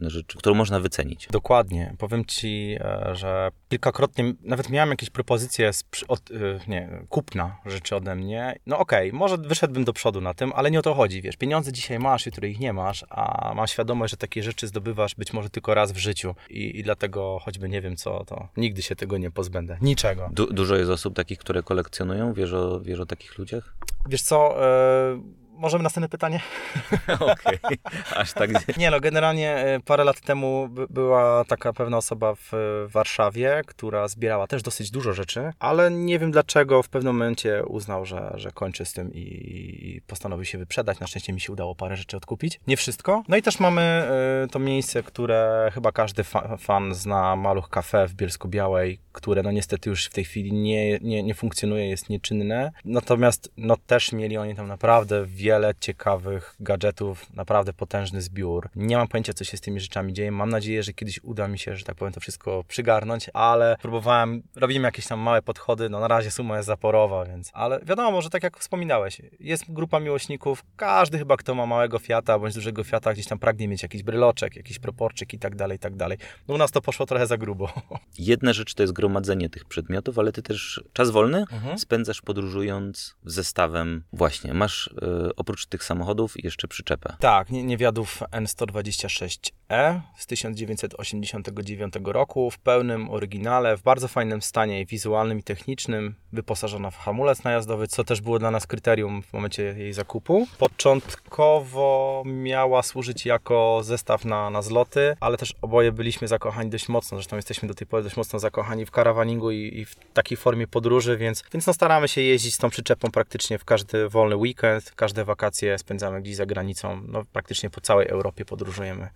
na 0.00 0.10
rzecz, 0.10 0.36
którą 0.36 0.54
można 0.54 0.80
wycenić. 0.80 1.28
Dokładnie. 1.30 1.94
Powiem 1.98 2.24
ci, 2.24 2.76
e, 2.80 3.14
że 3.14 3.50
kilkakrotnie 3.68 4.34
nawet 4.42 4.70
miałem 4.70 4.90
jakieś 4.90 5.10
propozycje 5.10 5.72
z, 5.72 5.84
od, 6.08 6.30
e, 6.30 6.34
nie, 6.68 7.04
kupna 7.08 7.56
rzeczy 7.66 7.96
ode 7.96 8.14
mnie. 8.14 8.58
No 8.66 8.78
okej, 8.78 9.12
może 9.12 9.38
wyszedłbym 9.38 9.84
do 9.84 9.92
przodu 9.92 10.20
na 10.20 10.34
tym, 10.34 10.52
ale 10.54 10.70
nie 10.70 10.78
o 10.78 10.82
to 10.82 10.94
chodzi, 10.94 11.22
wiesz. 11.22 11.36
Pieniądze 11.36 11.72
dzisiaj 11.72 11.98
masz, 11.98 12.26
jutro 12.26 12.46
ich 12.46 12.60
nie 12.60 12.72
masz, 12.72 13.04
a 13.10 13.52
mam 13.54 13.66
świadomość, 13.66 14.10
że 14.10 14.16
takie 14.16 14.42
rzeczy 14.42 14.66
zdobywasz 14.66 15.14
być 15.14 15.32
może 15.32 15.50
tylko 15.50 15.74
raz 15.74 15.92
w 15.92 15.96
życiu 15.96 16.34
i, 16.50 16.78
i 16.78 16.82
dlatego 16.82 17.38
choćby 17.42 17.68
nie 17.68 17.80
wiem 17.80 17.96
co, 17.96 18.24
to 18.24 18.48
nigdy 18.56 18.82
się 18.82 18.96
tego 18.96 19.18
nie 19.18 19.30
pozbędę. 19.30 19.78
Niczego. 19.80 20.07
Du 20.30 20.46
dużo 20.46 20.76
jest 20.76 20.90
osób 20.90 21.14
takich, 21.14 21.38
które 21.38 21.62
kolekcjonują? 21.62 22.32
Wiesz 22.32 22.52
o, 22.52 22.80
wiesz 22.80 23.00
o 23.00 23.06
takich 23.06 23.38
ludziach? 23.38 23.74
Wiesz 24.08 24.22
co, 24.22 24.64
e, 24.66 25.20
Możemy 25.58 25.82
następne 25.82 26.08
pytanie? 26.08 26.40
Okej, 27.20 27.58
okay. 27.62 27.78
aż 28.16 28.32
tak. 28.32 28.76
Nie 28.76 28.90
no, 28.90 29.00
generalnie 29.00 29.56
e, 29.56 29.80
parę 29.80 30.04
lat 30.04 30.20
temu 30.20 30.68
była 30.90 31.44
taka 31.44 31.72
pewna 31.72 31.96
osoba 31.96 32.34
w 32.34 32.52
Warszawie, 32.92 33.62
która 33.66 34.08
zbierała 34.08 34.46
też 34.46 34.62
dosyć 34.62 34.90
dużo 34.90 35.12
rzeczy, 35.12 35.52
ale 35.58 35.90
nie 35.90 36.18
wiem 36.18 36.30
dlaczego 36.30 36.82
w 36.82 36.88
pewnym 36.88 37.14
momencie 37.14 37.64
uznał, 37.66 38.04
że, 38.04 38.32
że 38.34 38.50
kończy 38.50 38.84
z 38.84 38.92
tym 38.92 39.14
i 39.14 40.00
postanowił 40.06 40.44
się 40.44 40.58
wyprzedać. 40.58 41.00
Na 41.00 41.06
szczęście 41.06 41.32
mi 41.32 41.40
się 41.40 41.52
udało 41.52 41.74
parę 41.74 41.96
rzeczy 41.96 42.16
odkupić. 42.16 42.60
Nie 42.66 42.76
wszystko. 42.76 43.22
No 43.28 43.36
i 43.36 43.42
też 43.42 43.60
mamy 43.60 43.82
e, 43.82 44.46
to 44.50 44.58
miejsce, 44.58 45.02
które 45.02 45.70
chyba 45.74 45.92
każdy 45.92 46.24
fa 46.24 46.56
fan 46.56 46.94
zna, 46.94 47.36
Maluch 47.36 47.68
Cafe 47.68 48.06
w 48.06 48.14
Bielsku-Białej, 48.14 48.98
które 49.12 49.42
no 49.42 49.52
niestety 49.52 49.90
już 49.90 50.06
w 50.06 50.12
tej 50.12 50.24
chwili 50.24 50.52
nie, 50.52 50.98
nie, 50.98 51.22
nie 51.22 51.34
funkcjonuje, 51.34 51.88
jest 51.88 52.10
nieczynne. 52.10 52.72
Natomiast 52.84 53.52
no 53.56 53.76
też 53.86 54.12
mieli 54.12 54.36
oni 54.36 54.54
tam 54.54 54.68
naprawdę 54.68 55.26
wiele 55.26 55.47
ciekawych 55.80 56.54
gadżetów, 56.60 57.34
naprawdę 57.34 57.72
potężny 57.72 58.22
zbiór. 58.22 58.68
Nie 58.76 58.96
mam 58.96 59.08
pojęcia, 59.08 59.32
co 59.32 59.44
się 59.44 59.56
z 59.56 59.60
tymi 59.60 59.80
rzeczami 59.80 60.12
dzieje. 60.12 60.32
Mam 60.32 60.50
nadzieję, 60.50 60.82
że 60.82 60.92
kiedyś 60.92 61.20
uda 61.22 61.48
mi 61.48 61.58
się, 61.58 61.76
że 61.76 61.84
tak 61.84 61.96
powiem, 61.96 62.14
to 62.14 62.20
wszystko 62.20 62.64
przygarnąć, 62.68 63.30
ale 63.34 63.76
próbowałem, 63.82 64.42
robimy 64.56 64.88
jakieś 64.88 65.06
tam 65.06 65.20
małe 65.20 65.42
podchody, 65.42 65.88
no 65.88 66.00
na 66.00 66.08
razie 66.08 66.30
suma 66.30 66.56
jest 66.56 66.66
zaporowa, 66.66 67.24
więc... 67.24 67.50
Ale 67.52 67.80
wiadomo, 67.82 68.22
że 68.22 68.30
tak 68.30 68.42
jak 68.42 68.58
wspominałeś, 68.58 69.22
jest 69.40 69.72
grupa 69.72 70.00
miłośników, 70.00 70.64
każdy 70.76 71.18
chyba, 71.18 71.36
kto 71.36 71.54
ma 71.54 71.66
małego 71.66 71.98
Fiata 71.98 72.38
bądź 72.38 72.54
dużego 72.54 72.84
Fiata, 72.84 73.12
gdzieś 73.12 73.26
tam 73.26 73.38
pragnie 73.38 73.68
mieć 73.68 73.82
jakiś 73.82 74.02
bryloczek, 74.02 74.56
jakiś 74.56 74.78
proporczyk 74.78 75.34
i 75.34 75.38
tak 75.38 75.56
dalej, 75.56 75.76
i 75.76 75.78
tak 75.78 75.96
dalej. 75.96 76.18
No 76.48 76.54
u 76.54 76.58
nas 76.58 76.70
to 76.70 76.80
poszło 76.80 77.06
trochę 77.06 77.26
za 77.26 77.36
grubo. 77.36 77.72
Jedna 78.18 78.52
rzecz 78.52 78.74
to 78.74 78.82
jest 78.82 78.92
gromadzenie 78.92 79.50
tych 79.50 79.64
przedmiotów, 79.64 80.18
ale 80.18 80.32
ty 80.32 80.42
też 80.42 80.82
czas 80.92 81.10
wolny 81.10 81.38
mhm. 81.38 81.78
spędzasz 81.78 82.20
podróżując 82.20 83.16
zestawem. 83.24 84.02
Właśnie, 84.12 84.54
masz 84.54 84.86
y, 84.86 85.36
oprócz 85.38 85.66
tych 85.66 85.84
samochodów 85.84 86.44
jeszcze 86.44 86.68
przyczepę. 86.68 87.16
Tak, 87.20 87.50
niewiadów 87.50 88.20
N126E 88.20 90.00
z 90.16 90.26
1989 90.26 91.94
roku 92.04 92.50
w 92.50 92.58
pełnym 92.58 93.10
oryginale, 93.10 93.76
w 93.76 93.82
bardzo 93.82 94.08
fajnym 94.08 94.42
stanie 94.42 94.86
wizualnym 94.86 95.38
i 95.38 95.42
technicznym, 95.42 96.14
wyposażona 96.32 96.90
w 96.90 96.96
hamulec 96.96 97.44
najazdowy, 97.44 97.88
co 97.88 98.04
też 98.04 98.20
było 98.20 98.38
dla 98.38 98.50
nas 98.50 98.66
kryterium 98.66 99.22
w 99.22 99.32
momencie 99.32 99.62
jej 99.62 99.92
zakupu. 99.92 100.46
Początkowo 100.58 102.22
miała 102.26 102.82
służyć 102.82 103.26
jako 103.26 103.80
zestaw 103.84 104.24
na, 104.24 104.50
na 104.50 104.62
zloty, 104.62 105.16
ale 105.20 105.36
też 105.36 105.54
oboje 105.62 105.92
byliśmy 105.92 106.28
zakochani 106.28 106.70
dość 106.70 106.88
mocno, 106.88 107.18
zresztą 107.18 107.36
jesteśmy 107.36 107.68
do 107.68 107.74
tej 107.74 107.86
pory 107.86 108.02
dość 108.02 108.16
mocno 108.16 108.38
zakochani 108.38 108.86
w 108.86 108.90
karawaningu 108.90 109.50
i, 109.50 109.78
i 109.78 109.84
w 109.84 109.94
takiej 109.94 110.36
formie 110.36 110.66
podróży, 110.66 111.16
więc, 111.16 111.44
więc 111.52 111.66
no 111.66 111.72
staramy 111.72 112.08
się 112.08 112.20
jeździć 112.20 112.54
z 112.54 112.58
tą 112.58 112.70
przyczepą 112.70 113.10
praktycznie 113.10 113.58
w 113.58 113.64
każdy 113.64 114.08
wolny 114.08 114.36
weekend, 114.36 114.90
każde 114.90 115.24
wakacje 115.28 115.78
spędzamy 115.78 116.22
gdzieś 116.22 116.36
za 116.36 116.46
granicą, 116.46 117.02
no 117.08 117.24
praktycznie 117.32 117.70
po 117.70 117.80
całej 117.80 118.08
Europie 118.08 118.44
podróżujemy. 118.44 119.08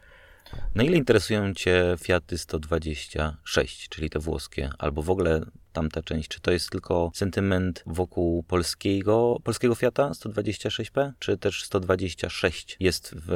Na 0.74 0.82
ile 0.84 0.96
interesują 0.96 1.54
Cię 1.54 1.96
Fiaty 1.98 2.38
126, 2.38 3.88
czyli 3.88 4.10
te 4.10 4.18
włoskie, 4.18 4.70
albo 4.78 5.02
w 5.02 5.10
ogóle 5.10 5.40
tamta 5.72 6.02
część? 6.02 6.28
Czy 6.28 6.40
to 6.40 6.50
jest 6.50 6.70
tylko 6.70 7.10
sentyment 7.14 7.82
wokół 7.86 8.42
polskiego, 8.42 9.36
polskiego 9.44 9.74
Fiata 9.74 10.10
126P, 10.10 11.12
czy 11.18 11.38
też 11.38 11.64
126 11.64 12.76
jest 12.80 13.14
w, 13.14 13.26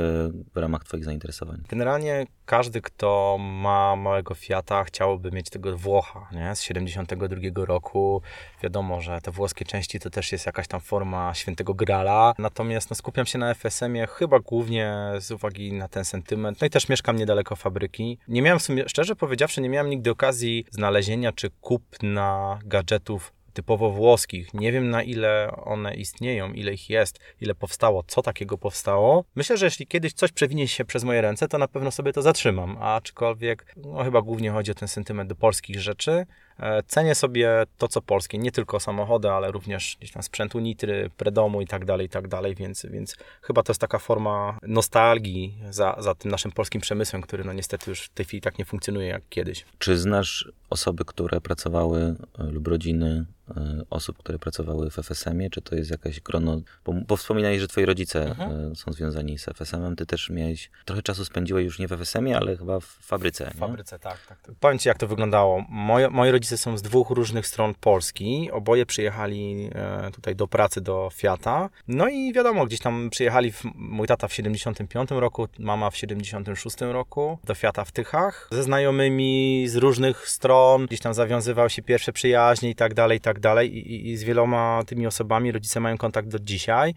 w 0.55 0.57
ramach 0.57 0.85
Twoich 0.85 1.05
zainteresowań? 1.05 1.63
Generalnie 1.69 2.27
każdy, 2.47 2.81
kto 2.81 3.37
ma 3.41 3.97
małego 3.97 4.35
Fiata, 4.35 4.85
chciałby 4.85 5.31
mieć 5.31 5.51
tego 5.51 5.77
Włocha, 5.77 6.29
nie? 6.33 6.57
Z 6.57 6.63
72 6.63 7.65
roku. 7.65 8.23
Wiadomo, 8.63 9.01
że 9.01 9.21
te 9.21 9.31
włoskie 9.31 9.65
części 9.65 10.01
to 10.01 10.11
też 10.11 10.33
jest 10.33 10.47
jakaś 10.47 10.69
tam 10.69 10.81
forma 10.81 11.35
świętego 11.35 11.75
grala. 11.75 12.35
Natomiast 12.39 12.91
no, 12.91 12.97
skupiam 12.97 13.27
się 13.27 13.39
na 13.39 13.55
FSM-ie 13.55 14.07
chyba 14.07 14.41
głównie 14.41 14.95
z 15.19 15.31
uwagi 15.31 15.73
na 15.73 15.89
ten 15.89 16.05
sentyment. 16.05 16.61
No 16.61 16.67
i 16.67 16.71
też 16.71 16.89
mieszkam 16.89 17.17
niedaleko 17.17 17.57
fabryki. 17.57 18.19
Nie 18.29 18.43
miałem 18.43 18.59
w 18.59 18.63
sumie, 18.63 18.89
szczerze 18.89 19.17
powiedziawszy, 19.17 19.61
nie 19.61 19.69
miałem 19.69 19.91
nigdy 19.91 20.11
okazji 20.11 20.65
znalezienia 20.71 21.33
czy 21.33 21.51
kupna 21.51 22.26
gadżetów 22.65 23.33
typowo 23.57 23.91
włoskich. 23.91 24.55
Nie 24.55 24.73
wiem 24.73 24.91
na 24.91 25.03
ile 25.03 25.51
one 25.65 25.95
istnieją, 25.95 26.53
ile 26.53 26.73
ich 26.73 26.91
jest, 26.91 27.21
ile 27.41 27.55
powstało, 27.55 28.05
co 28.07 28.23
takiego 28.23 28.59
powstało. 28.59 29.25
Myślę, 29.35 29.57
że 29.57 29.67
jeśli 29.67 29.87
kiedyś 29.87 30.13
coś 30.13 30.33
przewinie 30.33 30.69
się 30.69 30.85
przez 30.85 31.05
moje 31.05 31.21
ręce, 31.21 31.49
to 31.49 31.59
na 31.59 31.69
pewno 31.69 31.91
sobie 31.91 32.13
to 32.13 32.23
zatrzymam. 32.23 32.77
Aczkolwiek, 32.81 33.75
no 33.77 34.05
chyba 34.05 34.23
głównie 34.23 34.51
chodzi 34.51 34.71
o 34.71 34.75
ten 34.75 34.89
sentyment 34.89 35.29
do 35.29 35.37
polskich 35.37 35.81
rzeczy. 35.81 36.27
E, 36.61 36.83
cenię 36.83 37.15
sobie 37.15 37.65
to, 37.79 37.89
co 37.89 38.03
polskie, 38.03 38.39
nie 38.39 38.53
tylko 38.53 38.81
samochody, 38.81 39.31
ale 39.31 39.53
również 39.53 39.97
gdzieś 39.99 40.13
tam 40.13 40.23
sprzętu 40.23 40.59
nitry, 40.59 41.11
predomu 41.17 41.61
i 41.61 41.67
tak 41.67 41.85
dalej, 41.85 42.07
i 42.07 42.11
tak 42.11 42.29
dalej, 42.29 42.55
więc, 42.55 42.87
więc 42.91 43.17
chyba 43.43 43.63
to 43.63 43.73
jest 43.73 43.81
taka 43.81 43.99
forma 43.99 44.59
nostalgii 44.63 45.59
za, 45.71 45.97
za 45.99 46.15
tym 46.15 46.31
naszym 46.31 46.53
polskim 46.53 46.81
przemysłem, 46.81 47.23
który 47.23 47.45
no 47.45 47.53
niestety 47.53 47.91
już 47.91 48.01
w 48.03 48.09
tej 48.09 48.27
chwili 48.27 48.41
tak 48.41 48.59
nie 48.59 48.65
funkcjonuje 48.65 49.09
jak 49.09 49.23
kiedyś. 49.29 49.65
Czy 49.79 49.99
znasz 49.99 50.49
osoby, 50.71 51.05
które 51.05 51.41
pracowały 51.41 52.15
e, 52.39 52.43
lub 52.43 52.69
rodziny 52.69 53.27
e, 53.57 53.83
osób, 53.91 54.19
które 54.19 54.39
pracowały 54.39 54.91
w 54.91 54.99
FSM-ie? 54.99 55.51
Czy 55.51 55.61
to 55.61 55.77
jest 55.77 55.91
jakaś 55.91 56.21
grono? 56.21 56.61
Bo, 56.85 56.93
bo 56.93 57.17
wspominałeś, 57.17 57.61
że 57.61 57.69
twoi 57.69 57.85
rodzice 57.85 58.25
mhm. 58.25 58.77
są 58.77 58.93
związani 58.93 59.39
z 59.39 59.49
FSM-em. 59.49 59.97
Ty 59.97 60.07
też 60.07 60.31
miałeś, 60.31 60.71
trochę 60.85 61.03
czasu 61.03 61.25
spędziłeś 61.25 61.65
już 61.65 61.79
nie 61.79 61.89
w 61.89 61.93
FSM-ie, 61.93 62.37
ale 62.37 62.57
chyba 62.57 62.81
w 62.81 62.85
fabryce. 62.85 63.51
W 63.51 63.59
fabryce, 63.59 63.99
tak, 63.99 64.27
tak. 64.27 64.39
Powiem 64.61 64.79
ci, 64.79 64.89
jak 64.89 64.99
to 64.99 65.07
wyglądało. 65.07 65.65
Moje, 65.69 66.11
moi 66.11 66.31
rodzice 66.31 66.46
rodzice 66.47 66.59
są 66.65 66.79
z 66.79 66.83
dwóch 66.83 67.11
różnych 67.11 67.47
stron 67.47 67.75
Polski. 67.75 68.51
Oboje 68.53 68.87
przyjechali 68.87 69.71
e, 69.75 70.11
tutaj 70.11 70.37
do 70.37 70.49
pracy 70.49 70.81
do 70.81 71.11
Fiata. 71.13 71.69
No 71.89 72.09
i 72.09 72.33
wiadomo, 72.33 72.67
gdzieś 72.67 72.81
tam 72.81 73.11
przyjechali 73.11 73.53
w, 73.53 73.65
mój 73.75 74.07
tata 74.07 74.29
w 74.29 74.35
75 74.35 75.11
roku, 75.11 75.49
mama 75.59 75.91
w 75.91 75.97
76 75.97 76.81
roku 76.81 77.39
do 77.45 77.55
Fiata 77.55 77.85
w 77.85 77.93
Tychach. 77.93 78.49
Ze 78.53 78.63
znajomymi 78.63 79.65
z 79.69 79.77
różnych 79.77 80.29
stron, 80.29 80.87
gdzieś 80.87 81.01
tam 81.01 81.15
zawiązywał 81.15 81.71
się 81.71 81.83
pierwsze 81.83 82.13
przyjaźnie 82.13 82.71
i 82.71 82.75
tak 82.75 82.95
dalej, 82.95 83.19
i 83.19 83.21
tak 83.21 83.41
dalej. 83.41 83.77
I, 83.77 84.11
i 84.11 84.17
z 84.17 84.25
wieloma 84.25 84.83
tymi 84.87 85.07
osobami 85.07 85.53
rodzice 85.53 85.81
mają 85.81 85.99
kontakt 85.99 86.29
do 86.29 86.39
dzisiaj. 86.39 86.95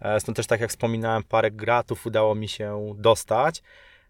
E, 0.00 0.20
stąd 0.20 0.36
też, 0.36 0.46
tak 0.46 0.60
jak 0.60 0.70
wspominałem, 0.70 1.22
parę 1.22 1.50
gratów 1.50 2.06
udało 2.06 2.34
mi 2.34 2.48
się 2.48 2.94
dostać. 2.98 3.62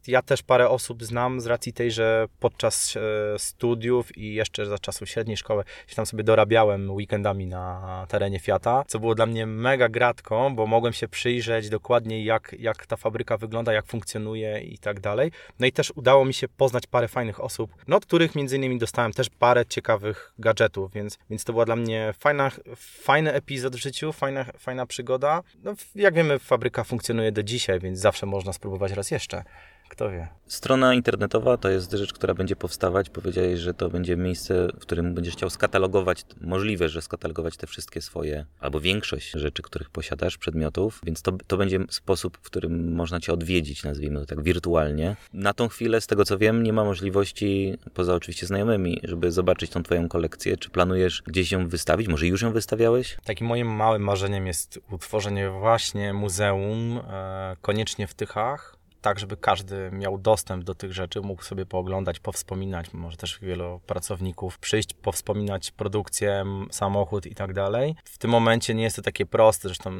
Ja 0.06 0.22
też 0.22 0.42
parę 0.42 0.68
osób 0.68 1.02
znam 1.02 1.40
z 1.40 1.46
racji 1.46 1.72
tej, 1.72 1.90
że 1.90 2.26
podczas 2.40 2.96
e, 2.96 3.38
studiów 3.38 4.18
i 4.18 4.34
jeszcze 4.34 4.66
za 4.66 4.78
czasów 4.78 5.08
średniej 5.08 5.36
szkoły 5.36 5.64
się 5.86 5.96
tam 5.96 6.06
sobie 6.06 6.24
dorabiałem 6.24 6.90
weekendami 6.90 7.46
na 7.46 8.06
terenie 8.08 8.38
Fiata, 8.38 8.84
co 8.86 8.98
było 9.00 9.14
dla 9.14 9.26
mnie 9.26 9.46
mega 9.46 9.88
gratką, 9.88 10.54
bo 10.54 10.66
mogłem 10.66 10.92
się 10.92 11.08
przyjrzeć 11.08 11.68
dokładnie 11.68 12.24
jak, 12.24 12.54
jak 12.58 12.86
ta 12.86 12.96
fabryka 12.96 13.36
wygląda, 13.36 13.72
jak 13.72 13.86
funkcjonuje 13.86 14.60
i 14.60 14.78
tak 14.78 15.00
dalej. 15.00 15.32
No 15.58 15.66
i 15.66 15.72
też 15.72 15.92
udało 15.96 16.24
mi 16.24 16.34
się 16.34 16.48
poznać 16.48 16.86
parę 16.86 17.08
fajnych 17.08 17.40
osób, 17.40 17.74
no 17.88 17.96
od 17.96 18.06
których 18.06 18.34
między 18.34 18.56
innymi 18.56 18.78
dostałem 18.78 19.12
też 19.12 19.30
parę 19.30 19.66
ciekawych 19.66 20.32
gadżetów, 20.38 20.92
więc, 20.92 21.18
więc 21.30 21.44
to 21.44 21.52
była 21.52 21.64
dla 21.64 21.76
mnie 21.76 22.14
fajna, 22.18 22.50
fajny 22.76 23.32
epizod 23.32 23.76
w 23.76 23.78
życiu, 23.78 24.12
fajna, 24.12 24.44
fajna 24.58 24.86
przygoda. 24.86 25.42
No, 25.62 25.74
jak 25.94 26.14
wiemy, 26.14 26.38
fabryka 26.38 26.84
funkcjonuje 26.84 27.32
do 27.32 27.42
dzisiaj, 27.42 27.80
więc 27.80 27.98
zawsze 27.98 28.26
można 28.26 28.52
spróbować 28.52 28.92
raz 28.92 29.10
jeszcze. 29.10 29.44
Kto 29.92 30.10
wie? 30.10 30.28
Strona 30.46 30.94
internetowa 30.94 31.56
to 31.56 31.68
jest 31.68 31.92
rzecz, 31.92 32.12
która 32.12 32.34
będzie 32.34 32.56
powstawać. 32.56 33.10
Powiedziałeś, 33.10 33.60
że 33.60 33.74
to 33.74 33.90
będzie 33.90 34.16
miejsce, 34.16 34.68
w 34.74 34.78
którym 34.78 35.14
będziesz 35.14 35.34
chciał 35.34 35.50
skatalogować, 35.50 36.24
możliwe, 36.40 36.88
że 36.88 37.02
skatalogować 37.02 37.56
te 37.56 37.66
wszystkie 37.66 38.00
swoje, 38.00 38.46
albo 38.60 38.80
większość 38.80 39.30
rzeczy, 39.30 39.62
których 39.62 39.90
posiadasz, 39.90 40.38
przedmiotów, 40.38 41.00
więc 41.04 41.22
to, 41.22 41.32
to 41.46 41.56
będzie 41.56 41.78
sposób, 41.90 42.38
w 42.42 42.46
którym 42.46 42.94
można 42.94 43.20
cię 43.20 43.32
odwiedzić, 43.32 43.84
nazwijmy 43.84 44.20
to 44.20 44.26
tak 44.26 44.42
wirtualnie. 44.42 45.16
Na 45.32 45.54
tą 45.54 45.68
chwilę, 45.68 46.00
z 46.00 46.06
tego 46.06 46.24
co 46.24 46.38
wiem, 46.38 46.62
nie 46.62 46.72
ma 46.72 46.84
możliwości, 46.84 47.78
poza 47.94 48.14
oczywiście 48.14 48.46
znajomymi, 48.46 49.00
żeby 49.04 49.32
zobaczyć 49.32 49.70
tą 49.70 49.82
twoją 49.82 50.08
kolekcję. 50.08 50.56
Czy 50.56 50.70
planujesz 50.70 51.22
gdzieś 51.26 51.52
ją 51.52 51.68
wystawić? 51.68 52.08
Może 52.08 52.26
już 52.26 52.42
ją 52.42 52.52
wystawiałeś? 52.52 53.16
Takim 53.24 53.46
moim 53.46 53.68
małym 53.68 54.02
marzeniem 54.02 54.46
jest 54.46 54.80
utworzenie 54.90 55.50
właśnie 55.50 56.12
muzeum, 56.12 57.00
e, 57.10 57.56
koniecznie 57.60 58.06
w 58.06 58.14
Tychach, 58.14 58.81
tak, 59.02 59.18
żeby 59.18 59.36
każdy 59.36 59.90
miał 59.92 60.18
dostęp 60.18 60.64
do 60.64 60.74
tych 60.74 60.92
rzeczy, 60.92 61.20
mógł 61.20 61.42
sobie 61.42 61.66
pooglądać, 61.66 62.20
powspominać, 62.20 62.92
może 62.92 63.16
też 63.16 63.38
wielu 63.42 63.80
pracowników 63.86 64.58
przyjść, 64.58 64.94
powspominać 64.94 65.70
produkcję, 65.70 66.44
samochód 66.70 67.26
i 67.26 67.34
tak 67.34 67.52
dalej. 67.52 67.94
W 68.04 68.18
tym 68.18 68.30
momencie 68.30 68.74
nie 68.74 68.82
jest 68.82 68.96
to 68.96 69.02
takie 69.02 69.26
proste, 69.26 69.68
zresztą 69.68 69.90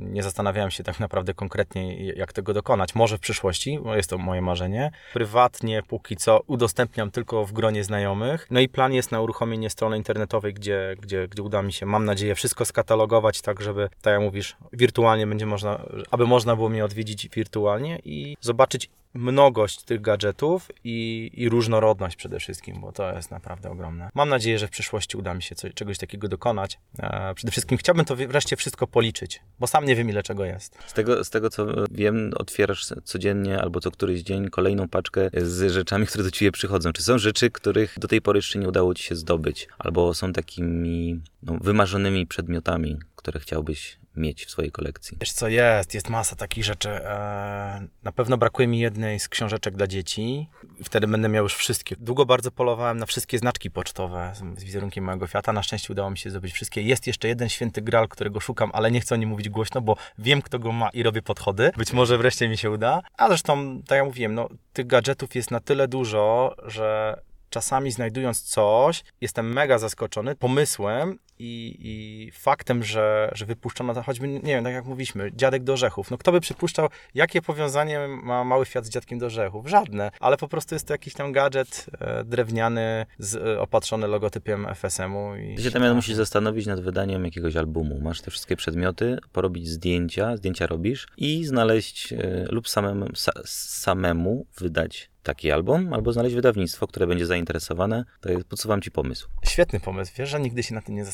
nie 0.00 0.22
zastanawiałem 0.22 0.70
się 0.70 0.84
tak 0.84 1.00
naprawdę 1.00 1.34
konkretnie, 1.34 2.04
jak 2.04 2.32
tego 2.32 2.54
dokonać. 2.54 2.94
Może 2.94 3.16
w 3.16 3.20
przyszłości, 3.20 3.78
bo 3.82 3.96
jest 3.96 4.10
to 4.10 4.18
moje 4.18 4.42
marzenie. 4.42 4.90
Prywatnie 5.12 5.82
póki 5.82 6.16
co 6.16 6.40
udostępniam 6.46 7.10
tylko 7.10 7.44
w 7.44 7.52
gronie 7.52 7.84
znajomych. 7.84 8.46
No 8.50 8.60
i 8.60 8.68
plan 8.68 8.92
jest 8.92 9.12
na 9.12 9.20
uruchomienie 9.20 9.70
strony 9.70 9.96
internetowej, 9.96 10.54
gdzie, 10.54 10.96
gdzie, 11.00 11.28
gdzie 11.28 11.42
uda 11.42 11.62
mi 11.62 11.72
się, 11.72 11.86
mam 11.86 12.04
nadzieję, 12.04 12.34
wszystko 12.34 12.64
skatalogować 12.64 13.40
tak, 13.40 13.62
żeby, 13.62 13.88
tak 14.02 14.12
jak 14.12 14.22
mówisz, 14.22 14.56
wirtualnie 14.72 15.26
będzie 15.26 15.46
można, 15.46 15.80
aby 16.10 16.26
można 16.26 16.56
było 16.56 16.68
mnie 16.68 16.84
odwiedzić 16.84 17.28
wirtualnie 17.28 17.98
i 18.04 18.36
zobaczyć 18.48 18.90
mnogość 19.14 19.82
tych 19.82 20.00
gadżetów 20.00 20.70
i, 20.84 21.30
i, 21.34 21.48
różnorodność 21.48 22.16
przede 22.16 22.38
wszystkim, 22.40 22.80
bo 22.80 22.92
to 22.92 23.12
jest 23.12 23.30
naprawdę 23.30 23.70
ogromne. 23.70 24.10
Mam 24.14 24.28
nadzieję, 24.28 24.58
że 24.58 24.66
w 24.66 24.70
przyszłości 24.70 25.16
uda 25.16 25.34
mi 25.34 25.42
się 25.42 25.54
coś, 25.54 25.74
czegoś 25.74 25.98
takiego 25.98 26.28
dokonać. 26.28 26.78
E, 26.98 27.34
przede 27.34 27.50
wszystkim 27.50 27.78
chciałbym 27.78 28.04
to 28.04 28.16
wreszcie 28.16 28.56
wszystko 28.56 28.86
policzyć, 28.86 29.40
bo 29.60 29.66
sam 29.66 29.84
nie 29.84 29.96
wiem, 29.96 30.10
ile 30.10 30.22
czego 30.22 30.44
jest. 30.44 30.78
Z 30.86 30.92
tego, 30.92 31.24
z 31.24 31.30
tego 31.30 31.50
co 31.50 31.66
wiem, 31.90 32.30
otwierasz 32.36 32.86
codziennie 33.04 33.62
albo 33.62 33.80
co 33.80 33.90
któryś 33.90 34.20
dzień 34.20 34.48
kolejną 34.48 34.88
paczkę 34.88 35.30
z 35.34 35.72
rzeczami, 35.72 36.06
które 36.06 36.24
do 36.24 36.30
ciebie 36.30 36.52
przychodzą. 36.52 36.92
Czy 36.92 37.02
są 37.02 37.18
rzeczy, 37.18 37.50
których 37.50 37.98
do 37.98 38.08
tej 38.08 38.20
pory 38.20 38.38
jeszcze 38.38 38.58
nie 38.58 38.68
udało 38.68 38.94
ci 38.94 39.02
się 39.02 39.16
zdobyć, 39.16 39.68
albo 39.78 40.14
są 40.14 40.32
takimi 40.32 41.20
no, 41.42 41.58
wymarzonymi 41.60 42.26
przedmiotami, 42.26 42.98
które 43.16 43.40
chciałbyś 43.40 43.98
mieć 44.18 44.44
w 44.44 44.50
swojej 44.50 44.72
kolekcji? 44.72 45.16
Wiesz 45.20 45.32
co, 45.32 45.48
jest, 45.48 45.94
jest 45.94 46.08
masa 46.08 46.36
takich 46.36 46.64
rzeczy. 46.64 46.90
Eee, 46.90 47.88
na 48.02 48.12
pewno 48.12 48.38
brakuje 48.38 48.68
mi 48.68 48.78
jednej 48.78 49.20
z 49.20 49.28
książeczek 49.28 49.76
dla 49.76 49.86
dzieci. 49.86 50.48
Wtedy 50.84 51.06
będę 51.06 51.28
miał 51.28 51.44
już 51.44 51.54
wszystkie. 51.54 51.96
Długo 52.00 52.26
bardzo 52.26 52.50
polowałem 52.50 52.98
na 52.98 53.06
wszystkie 53.06 53.38
znaczki 53.38 53.70
pocztowe 53.70 54.32
z 54.56 54.64
wizerunkiem 54.64 55.04
mojego 55.04 55.26
Fiata. 55.26 55.52
Na 55.52 55.62
szczęście 55.62 55.92
udało 55.92 56.10
mi 56.10 56.18
się 56.18 56.30
zdobyć 56.30 56.52
wszystkie. 56.52 56.82
Jest 56.82 57.06
jeszcze 57.06 57.28
jeden 57.28 57.48
święty 57.48 57.82
gral, 57.82 58.08
którego 58.08 58.40
szukam, 58.40 58.70
ale 58.72 58.90
nie 58.90 59.00
chcę 59.00 59.14
o 59.14 59.18
nim 59.18 59.28
mówić 59.28 59.48
głośno, 59.48 59.80
bo 59.80 59.96
wiem, 60.18 60.42
kto 60.42 60.58
go 60.58 60.72
ma 60.72 60.88
i 60.88 61.02
robię 61.02 61.22
podchody. 61.22 61.70
Być 61.76 61.92
może 61.92 62.18
wreszcie 62.18 62.48
mi 62.48 62.56
się 62.56 62.70
uda. 62.70 63.02
A 63.16 63.28
zresztą, 63.28 63.82
tak 63.86 63.96
jak 63.96 64.06
mówiłem, 64.06 64.34
no, 64.34 64.48
tych 64.72 64.86
gadżetów 64.86 65.34
jest 65.34 65.50
na 65.50 65.60
tyle 65.60 65.88
dużo, 65.88 66.54
że 66.66 67.20
czasami 67.50 67.90
znajdując 67.92 68.42
coś, 68.42 69.04
jestem 69.20 69.52
mega 69.52 69.78
zaskoczony 69.78 70.36
pomysłem 70.36 71.18
i, 71.38 71.76
i 71.80 72.30
faktem, 72.30 72.84
że, 72.84 73.30
że 73.32 73.46
wypuszczono 73.46 73.94
to 73.94 74.02
choćby, 74.02 74.28
nie 74.28 74.40
wiem, 74.40 74.64
tak 74.64 74.72
jak 74.72 74.84
mówiliśmy, 74.84 75.32
dziadek 75.36 75.64
do 75.64 75.72
orzechów. 75.72 76.10
No 76.10 76.18
kto 76.18 76.32
by 76.32 76.40
przypuszczał, 76.40 76.88
jakie 77.14 77.42
powiązanie 77.42 78.08
ma 78.08 78.44
mały 78.44 78.66
Fiat 78.66 78.86
z 78.86 78.88
dziadkiem 78.88 79.18
do 79.18 79.26
orzechów? 79.26 79.66
Żadne, 79.66 80.10
ale 80.20 80.36
po 80.36 80.48
prostu 80.48 80.74
jest 80.74 80.86
to 80.86 80.94
jakiś 80.94 81.14
tam 81.14 81.32
gadżet 81.32 81.86
e, 82.00 82.24
drewniany, 82.24 83.06
z, 83.18 83.36
e, 83.36 83.60
opatrzony 83.60 84.06
logotypem 84.06 84.66
FSM-u. 84.74 85.36
I 85.36 85.54
Ty 85.54 85.62
się 85.62 85.70
tam 85.70 85.94
musisz 85.94 86.14
zastanowić 86.14 86.66
nad 86.66 86.80
wydaniem 86.80 87.24
jakiegoś 87.24 87.56
albumu. 87.56 88.00
Masz 88.00 88.20
te 88.20 88.30
wszystkie 88.30 88.56
przedmioty, 88.56 89.18
porobić 89.32 89.68
zdjęcia, 89.68 90.36
zdjęcia 90.36 90.66
robisz 90.66 91.06
i 91.16 91.44
znaleźć 91.44 92.12
e, 92.12 92.46
lub 92.50 92.68
samemu, 92.68 93.06
sa, 93.06 93.32
samemu 93.44 94.46
wydać 94.58 95.10
taki 95.22 95.50
album, 95.52 95.92
albo 95.92 96.12
znaleźć 96.12 96.34
wydawnictwo, 96.34 96.86
które 96.86 97.06
będzie 97.06 97.26
zainteresowane. 97.26 98.04
To 98.20 98.28
jest, 98.30 98.44
podsuwam 98.44 98.82
Ci 98.82 98.90
pomysł. 98.90 99.28
Świetny 99.44 99.80
pomysł. 99.80 100.12
Wiesz, 100.18 100.28
że 100.28 100.40
nigdy 100.40 100.62
się 100.62 100.74
na 100.74 100.82
tym 100.82 100.94
nie 100.94 101.04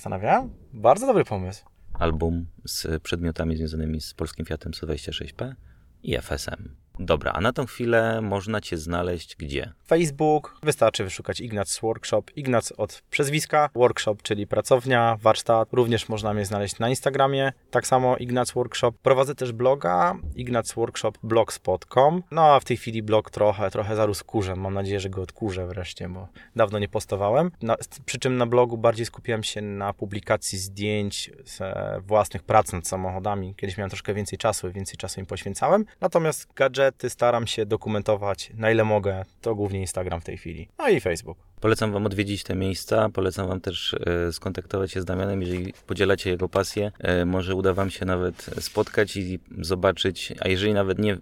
Bardzo 0.72 1.06
dobry 1.06 1.24
pomysł. 1.24 1.64
Album 1.92 2.46
z 2.66 3.02
przedmiotami 3.02 3.56
związanymi 3.56 4.00
z 4.00 4.14
polskim 4.14 4.46
Fiatem 4.46 4.72
126P 4.72 5.54
i 6.02 6.16
FSM. 6.16 6.83
Dobra, 6.98 7.32
a 7.32 7.40
na 7.40 7.52
tą 7.52 7.66
chwilę 7.66 8.20
można 8.20 8.60
Cię 8.60 8.76
znaleźć 8.76 9.36
gdzie? 9.36 9.72
Facebook, 9.86 10.56
wystarczy 10.62 11.04
wyszukać 11.04 11.40
Ignac's 11.40 11.82
Workshop. 11.82 12.22
Ignac 12.36 12.72
od 12.72 13.02
przezwiska, 13.10 13.70
workshop, 13.74 14.16
czyli 14.22 14.46
pracownia, 14.46 15.16
warsztat. 15.20 15.68
Również 15.72 16.08
można 16.08 16.34
mnie 16.34 16.44
znaleźć 16.44 16.78
na 16.78 16.88
Instagramie, 16.88 17.52
tak 17.70 17.86
samo 17.86 18.14
Ignac's 18.14 18.54
Workshop. 18.54 18.92
Prowadzę 19.02 19.34
też 19.34 19.52
bloga 19.52 20.16
ignacworkshopblogspot.com. 20.34 22.22
No 22.30 22.54
a 22.54 22.60
w 22.60 22.64
tej 22.64 22.76
chwili 22.76 23.02
blog 23.02 23.30
trochę, 23.30 23.70
trochę 23.70 23.96
zarósł 23.96 24.24
kurzem. 24.24 24.60
Mam 24.60 24.74
nadzieję, 24.74 25.00
że 25.00 25.10
go 25.10 25.22
odkurzę 25.22 25.66
wreszcie, 25.66 26.08
bo 26.08 26.28
dawno 26.56 26.78
nie 26.78 26.88
postowałem. 26.88 27.50
Na, 27.62 27.76
przy 28.06 28.18
czym 28.18 28.36
na 28.36 28.46
blogu 28.46 28.78
bardziej 28.78 29.06
skupiam 29.06 29.42
się 29.42 29.62
na 29.62 29.92
publikacji 29.92 30.58
zdjęć 30.58 31.30
z 31.44 31.60
własnych 32.06 32.42
prac 32.42 32.72
nad 32.72 32.88
samochodami. 32.88 33.54
Kiedyś 33.54 33.76
miałem 33.76 33.90
troszkę 33.90 34.14
więcej 34.14 34.38
czasu 34.38 34.72
więcej 34.72 34.96
czasu 34.96 35.20
im 35.20 35.26
poświęcałem. 35.26 35.84
Natomiast 36.00 36.54
gadżet 36.54 36.83
gadżety 36.84 37.10
staram 37.10 37.46
się 37.46 37.66
dokumentować 37.66 38.50
na 38.56 38.70
ile 38.70 38.84
mogę. 38.84 39.24
To 39.40 39.54
głównie 39.54 39.80
Instagram 39.80 40.20
w 40.20 40.24
tej 40.24 40.36
chwili. 40.36 40.68
No 40.78 40.88
i 40.88 41.00
Facebook. 41.00 41.38
Polecam 41.60 41.92
Wam 41.92 42.06
odwiedzić 42.06 42.42
te 42.42 42.54
miejsca, 42.54 43.08
polecam 43.08 43.48
Wam 43.48 43.60
też 43.60 43.94
e, 43.94 44.32
skontaktować 44.32 44.92
się 44.92 45.00
z 45.00 45.04
Damianem, 45.04 45.40
jeżeli 45.42 45.72
podzielacie 45.86 46.30
jego 46.30 46.48
pasję. 46.48 46.92
E, 46.98 47.24
może 47.24 47.54
uda 47.54 47.74
Wam 47.74 47.90
się 47.90 48.04
nawet 48.04 48.50
spotkać 48.60 49.16
i 49.16 49.38
zobaczyć, 49.58 50.32
a 50.40 50.48
jeżeli 50.48 50.74
nawet 50.74 50.98
nie 50.98 51.12
e, 51.12 51.18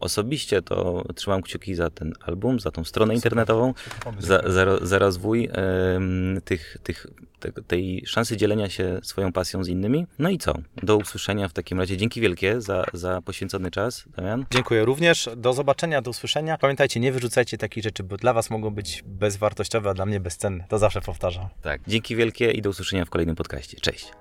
osobiście, 0.00 0.62
to 0.62 1.04
trzymam 1.14 1.42
kciuki 1.42 1.74
za 1.74 1.90
ten 1.90 2.12
album, 2.26 2.60
za 2.60 2.70
tą 2.70 2.84
stronę 2.84 3.14
internetową, 3.14 3.74
za, 4.18 4.42
za, 4.46 4.86
za 4.86 4.98
rozwój 4.98 5.50
tych, 6.44 6.76
tych, 6.82 7.06
te, 7.40 7.52
tej 7.52 8.02
szansy 8.06 8.36
dzielenia 8.36 8.70
się 8.70 9.00
swoją 9.02 9.32
pasją 9.32 9.64
z 9.64 9.68
innymi. 9.68 10.06
No 10.18 10.30
i 10.30 10.38
co? 10.38 10.54
Do 10.82 10.96
usłyszenia 10.96 11.48
w 11.48 11.52
takim 11.52 11.78
razie. 11.78 11.96
Dzięki 11.96 12.20
wielkie 12.20 12.60
za, 12.60 12.84
za 12.92 13.22
poświęcony 13.22 13.70
czas, 13.70 14.04
Damian. 14.16 14.44
Dziękuję 14.50 14.84
również. 14.84 15.30
Do 15.36 15.52
zobaczenia, 15.52 16.02
do 16.02 16.10
usłyszenia. 16.10 16.58
Pamiętajcie, 16.58 17.00
nie 17.00 17.12
wyrzucajcie 17.12 17.58
takich 17.58 17.84
rzeczy, 17.84 18.02
bo 18.02 18.16
dla 18.16 18.32
Was 18.32 18.50
mogą 18.50 18.70
być 18.70 19.02
bezwartościowe, 19.06 19.90
a 19.90 19.94
dla 19.94 20.06
mnie 20.06 20.20
bezcenne. 20.20 20.64
To 20.68 20.78
zawsze 20.78 21.00
powtarzam. 21.00 21.48
Tak. 21.62 21.80
Dzięki 21.86 22.16
wielkie 22.16 22.50
i 22.50 22.62
do 22.62 22.70
usłyszenia 22.70 23.04
w 23.04 23.10
kolejnym 23.10 23.36
podcaście. 23.36 23.80
Cześć. 23.80 24.12